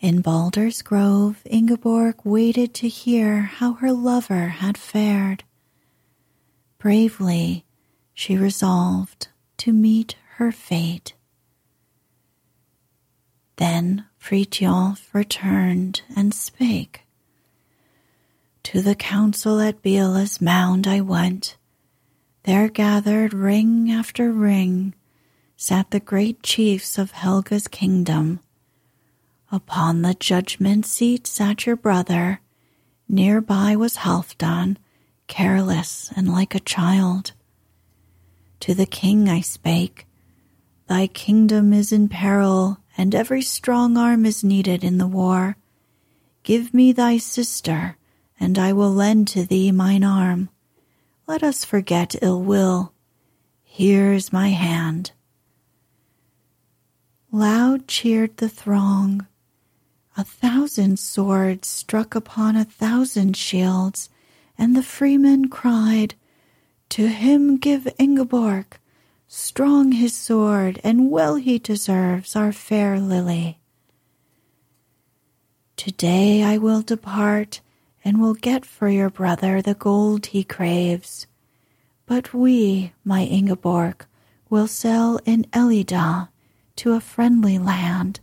in 0.00 0.22
Balder's 0.22 0.80
Grove, 0.80 1.42
Ingeborg 1.44 2.20
waited 2.24 2.72
to 2.74 2.88
hear 2.88 3.42
how 3.42 3.74
her 3.74 3.92
lover 3.92 4.48
had 4.48 4.78
fared. 4.78 5.44
Bravely, 6.78 7.66
she 8.22 8.36
resolved 8.36 9.26
to 9.56 9.72
meet 9.72 10.14
her 10.36 10.52
fate. 10.52 11.12
Then 13.56 14.04
Frithjof 14.16 15.12
returned 15.12 16.02
and 16.14 16.32
spake. 16.32 17.02
To 18.62 18.80
the 18.80 18.94
council 18.94 19.58
at 19.58 19.82
Biela's 19.82 20.40
mound 20.40 20.86
I 20.86 21.00
went. 21.00 21.56
There 22.44 22.68
gathered 22.68 23.34
ring 23.34 23.90
after 23.90 24.30
ring 24.30 24.94
sat 25.56 25.90
the 25.90 25.98
great 25.98 26.44
chiefs 26.44 26.98
of 26.98 27.10
Helge's 27.10 27.66
kingdom. 27.66 28.38
Upon 29.50 30.02
the 30.02 30.14
judgment 30.14 30.86
seat 30.86 31.26
sat 31.26 31.66
your 31.66 31.74
brother. 31.74 32.40
Near 33.08 33.40
by 33.40 33.74
was 33.74 33.96
Halfdan, 33.96 34.76
careless 35.26 36.12
and 36.14 36.32
like 36.32 36.54
a 36.54 36.60
child. 36.60 37.32
To 38.62 38.74
the 38.74 38.86
king 38.86 39.28
I 39.28 39.40
spake, 39.40 40.06
Thy 40.88 41.06
kingdom 41.06 41.72
is 41.72 41.92
in 41.92 42.08
peril, 42.08 42.78
and 42.96 43.14
every 43.14 43.42
strong 43.42 43.96
arm 43.96 44.26
is 44.26 44.42
needed 44.42 44.82
in 44.82 44.98
the 44.98 45.06
war. 45.06 45.56
Give 46.42 46.74
me 46.74 46.92
thy 46.92 47.18
sister 47.18 47.96
and 48.42 48.58
I 48.58 48.72
will 48.72 48.90
lend 48.90 49.28
to 49.28 49.44
thee 49.44 49.70
mine 49.70 50.02
arm. 50.02 50.48
Let 51.28 51.44
us 51.44 51.64
forget 51.64 52.16
ill 52.20 52.42
will. 52.42 52.92
Here 53.62 54.12
is 54.12 54.32
my 54.32 54.48
hand. 54.48 55.12
Loud 57.30 57.86
cheered 57.86 58.38
the 58.38 58.48
throng. 58.48 59.28
A 60.16 60.24
thousand 60.24 60.98
swords 60.98 61.68
struck 61.68 62.16
upon 62.16 62.56
a 62.56 62.64
thousand 62.64 63.36
shields, 63.36 64.08
and 64.58 64.74
the 64.74 64.82
freemen 64.82 65.48
cried, 65.48 66.16
To 66.92 67.08
him 67.08 67.56
give 67.56 67.88
Ingeborg, 67.98 68.76
strong 69.26 69.92
his 69.92 70.12
sword, 70.12 70.78
and 70.84 71.10
well 71.10 71.36
he 71.36 71.58
deserves 71.58 72.36
our 72.36 72.52
fair 72.52 73.00
lily. 73.00 73.60
Today 75.74 76.42
I 76.42 76.58
will 76.58 76.82
depart 76.82 77.62
and 78.04 78.20
will 78.20 78.34
get 78.34 78.66
for 78.66 78.90
your 78.90 79.08
brother 79.08 79.62
the 79.62 79.72
gold 79.72 80.26
he 80.26 80.44
craves. 80.44 81.26
But 82.04 82.34
we, 82.34 82.92
my 83.06 83.22
Ingeborg, 83.22 84.04
will 84.50 84.66
sell 84.66 85.18
in 85.24 85.46
Ellida 85.54 86.28
to 86.76 86.92
a 86.92 87.00
friendly 87.00 87.58
land. 87.58 88.20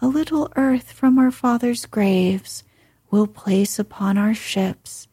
A 0.00 0.06
little 0.06 0.50
earth 0.56 0.92
from 0.92 1.18
our 1.18 1.30
father's 1.30 1.84
graves 1.84 2.64
we'll 3.10 3.26
place 3.26 3.78
upon 3.78 4.16
our 4.16 4.32
ships, 4.32 5.08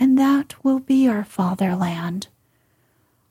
and 0.00 0.18
that 0.18 0.56
will 0.64 0.80
be 0.80 1.06
our 1.06 1.22
fatherland. 1.22 2.26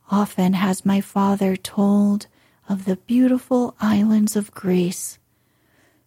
Often 0.09 0.53
has 0.53 0.86
my 0.86 1.01
father 1.01 1.57
told 1.57 2.28
of 2.70 2.86
the 2.86 2.95
beautiful 2.95 3.76
islands 3.82 4.38
of 4.38 4.51
Greece, 4.51 5.20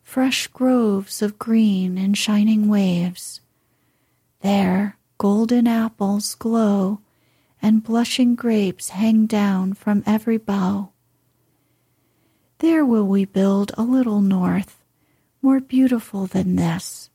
fresh 0.03 0.47
groves 0.47 1.21
of 1.21 1.39
green 1.39 1.99
and 1.99 2.17
shining 2.17 2.69
waves 2.69 3.43
there 4.43 4.99
golden 5.19 5.69
apples 5.69 6.35
glow, 6.35 7.01
and 7.63 7.85
blushing 7.85 8.35
grapes 8.35 8.89
hang 8.89 9.27
down 9.27 9.73
from 9.73 10.03
every 10.05 10.37
bough. 10.37 10.91
There 12.59 12.85
will 12.85 13.07
we 13.07 13.25
build 13.25 13.71
a 13.79 13.83
little 13.83 14.21
north, 14.21 14.83
more 15.41 15.61
beautiful 15.61 16.27
than 16.27 16.57
this. 16.57 17.09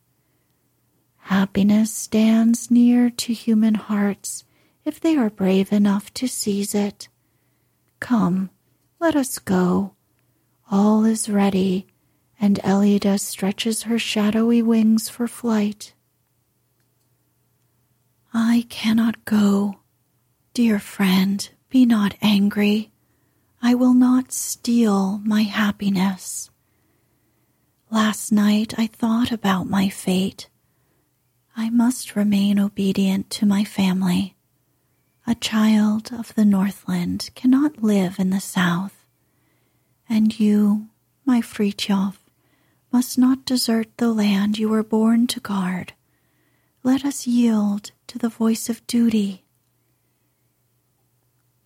Happiness 1.28 1.92
stands 1.92 2.70
near 2.70 3.10
to 3.10 3.34
human 3.34 3.74
hearts 3.74 4.44
if 4.86 4.98
they 4.98 5.14
are 5.14 5.28
brave 5.28 5.70
enough 5.70 6.10
to 6.14 6.26
seize 6.26 6.74
it. 6.74 7.10
Come, 8.00 8.48
let 8.98 9.14
us 9.14 9.38
go. 9.38 9.92
All 10.70 11.04
is 11.04 11.28
ready, 11.28 11.86
and 12.40 12.58
Ellida 12.64 13.18
stretches 13.18 13.82
her 13.82 13.98
shadowy 13.98 14.62
wings 14.62 15.10
for 15.10 15.28
flight. 15.28 15.92
I 18.32 18.64
cannot 18.70 19.26
go. 19.26 19.80
Dear 20.54 20.78
friend, 20.78 21.46
be 21.68 21.84
not 21.84 22.14
angry. 22.22 22.90
I 23.60 23.74
will 23.74 23.92
not 23.92 24.32
steal 24.32 25.18
my 25.18 25.42
happiness. 25.42 26.48
Last 27.90 28.32
night 28.32 28.72
I 28.78 28.86
thought 28.86 29.30
about 29.30 29.68
my 29.68 29.90
fate. 29.90 30.48
I 31.60 31.70
must 31.70 32.14
remain 32.14 32.60
obedient 32.60 33.30
to 33.30 33.44
my 33.44 33.64
family. 33.64 34.36
A 35.26 35.34
child 35.34 36.12
of 36.12 36.32
the 36.36 36.44
Northland 36.44 37.30
cannot 37.34 37.82
live 37.82 38.20
in 38.20 38.30
the 38.30 38.38
South. 38.40 38.94
And 40.08 40.38
you, 40.38 40.86
my 41.26 41.40
Frithjof, 41.40 42.14
must 42.92 43.18
not 43.18 43.44
desert 43.44 43.88
the 43.96 44.12
land 44.12 44.56
you 44.56 44.68
were 44.68 44.84
born 44.84 45.26
to 45.26 45.40
guard. 45.40 45.94
Let 46.84 47.04
us 47.04 47.26
yield 47.26 47.90
to 48.06 48.18
the 48.18 48.28
voice 48.28 48.68
of 48.68 48.86
duty. 48.86 49.42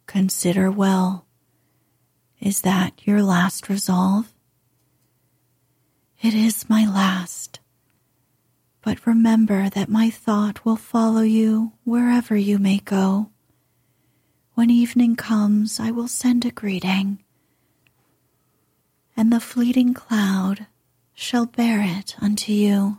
Consider 0.06 0.70
well. 0.70 1.26
Is 2.40 2.62
that 2.62 2.94
your 3.04 3.22
last 3.22 3.68
resolve? 3.68 4.32
It 6.22 6.32
is 6.32 6.70
my 6.70 6.86
last. 6.86 7.60
But 8.82 9.06
remember 9.06 9.70
that 9.70 9.88
my 9.88 10.10
thought 10.10 10.64
will 10.64 10.76
follow 10.76 11.22
you 11.22 11.72
wherever 11.84 12.36
you 12.36 12.58
may 12.58 12.78
go. 12.78 13.30
When 14.54 14.70
evening 14.70 15.16
comes, 15.16 15.80
I 15.80 15.90
will 15.90 16.08
send 16.08 16.44
a 16.44 16.50
greeting, 16.50 17.22
and 19.16 19.32
the 19.32 19.40
fleeting 19.40 19.94
cloud 19.94 20.66
shall 21.14 21.46
bear 21.46 21.80
it 21.80 22.16
unto 22.20 22.52
you. 22.52 22.98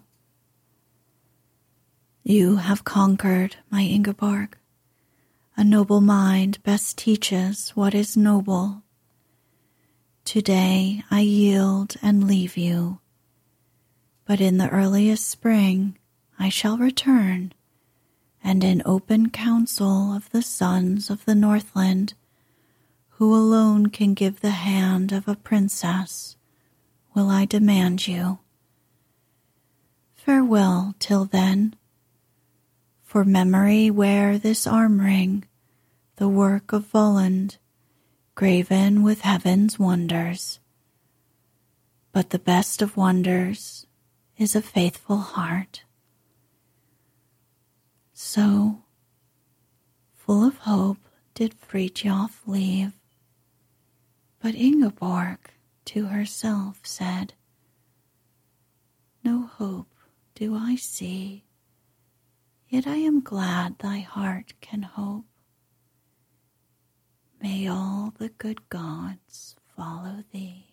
You 2.24 2.56
have 2.56 2.86
conquered, 2.86 3.58
my 3.70 3.82
Ingeborg. 3.82 4.58
A 5.58 5.64
noble 5.64 6.02
mind 6.02 6.64
best 6.64 6.98
teaches 6.98 7.70
what 7.72 7.94
is 7.94 8.16
noble. 8.18 8.82
Today 10.24 11.04
I 11.12 11.20
yield 11.20 11.98
and 12.02 12.26
leave 12.26 12.56
you, 12.58 13.00
but 14.26 14.40
in 14.40 14.58
the 14.58 14.70
earliest 14.70 15.28
spring 15.28 15.98
I 16.40 16.50
shall 16.50 16.78
return, 16.78 17.54
and 18.44 18.64
in 18.64 18.82
open 18.86 19.30
council 19.30 20.14
of 20.14 20.30
the 20.32 20.42
sons 20.42 21.10
of 21.10 21.26
the 21.26 21.36
Northland, 21.36 22.14
who 23.10 23.34
alone 23.34 23.88
can 23.88 24.14
give 24.14 24.42
the 24.42 24.52
hand 24.52 25.12
of 25.12 25.28
a 25.28 25.36
princess, 25.36 26.36
will 27.14 27.30
I 27.30 27.46
demand 27.46 28.08
you. 28.08 28.40
Farewell 30.16 30.96
till 31.00 31.26
then 31.26 31.76
for 33.14 33.24
memory 33.24 33.92
wear 33.92 34.40
this 34.40 34.66
arm 34.66 35.00
ring, 35.00 35.44
the 36.16 36.28
work 36.28 36.74
of 36.74 36.92
Volund, 36.92 37.58
graven 38.34 39.04
with 39.04 39.22
heaven's 39.22 39.78
wonders. 39.78 40.60
But 42.12 42.32
the 42.32 42.40
best 42.40 42.82
of 42.82 42.98
wonders 42.98 43.86
is 44.38 44.56
a 44.56 44.62
faithful 44.62 45.18
heart. 45.18 45.84
So, 48.14 48.84
full 50.16 50.44
of 50.44 50.58
hope, 50.60 50.98
did 51.34 51.56
Frithjof 51.60 52.42
leave. 52.46 52.94
But 54.42 54.56
Ingeborg 54.56 55.40
to 55.86 56.06
herself 56.06 56.80
said, 56.84 57.34
No 59.24 59.44
hope 59.44 59.94
do 60.36 60.56
I 60.56 60.76
see 60.76 61.44
Yet 62.74 62.88
I 62.88 62.96
am 62.96 63.22
glad 63.22 63.78
thy 63.78 64.00
heart 64.00 64.54
can 64.60 64.82
hope. 64.82 65.26
May 67.40 67.68
all 67.68 68.16
the 68.18 68.30
good 68.30 68.68
gods 68.68 69.56
follow 69.78 70.24
thee. 70.32 70.73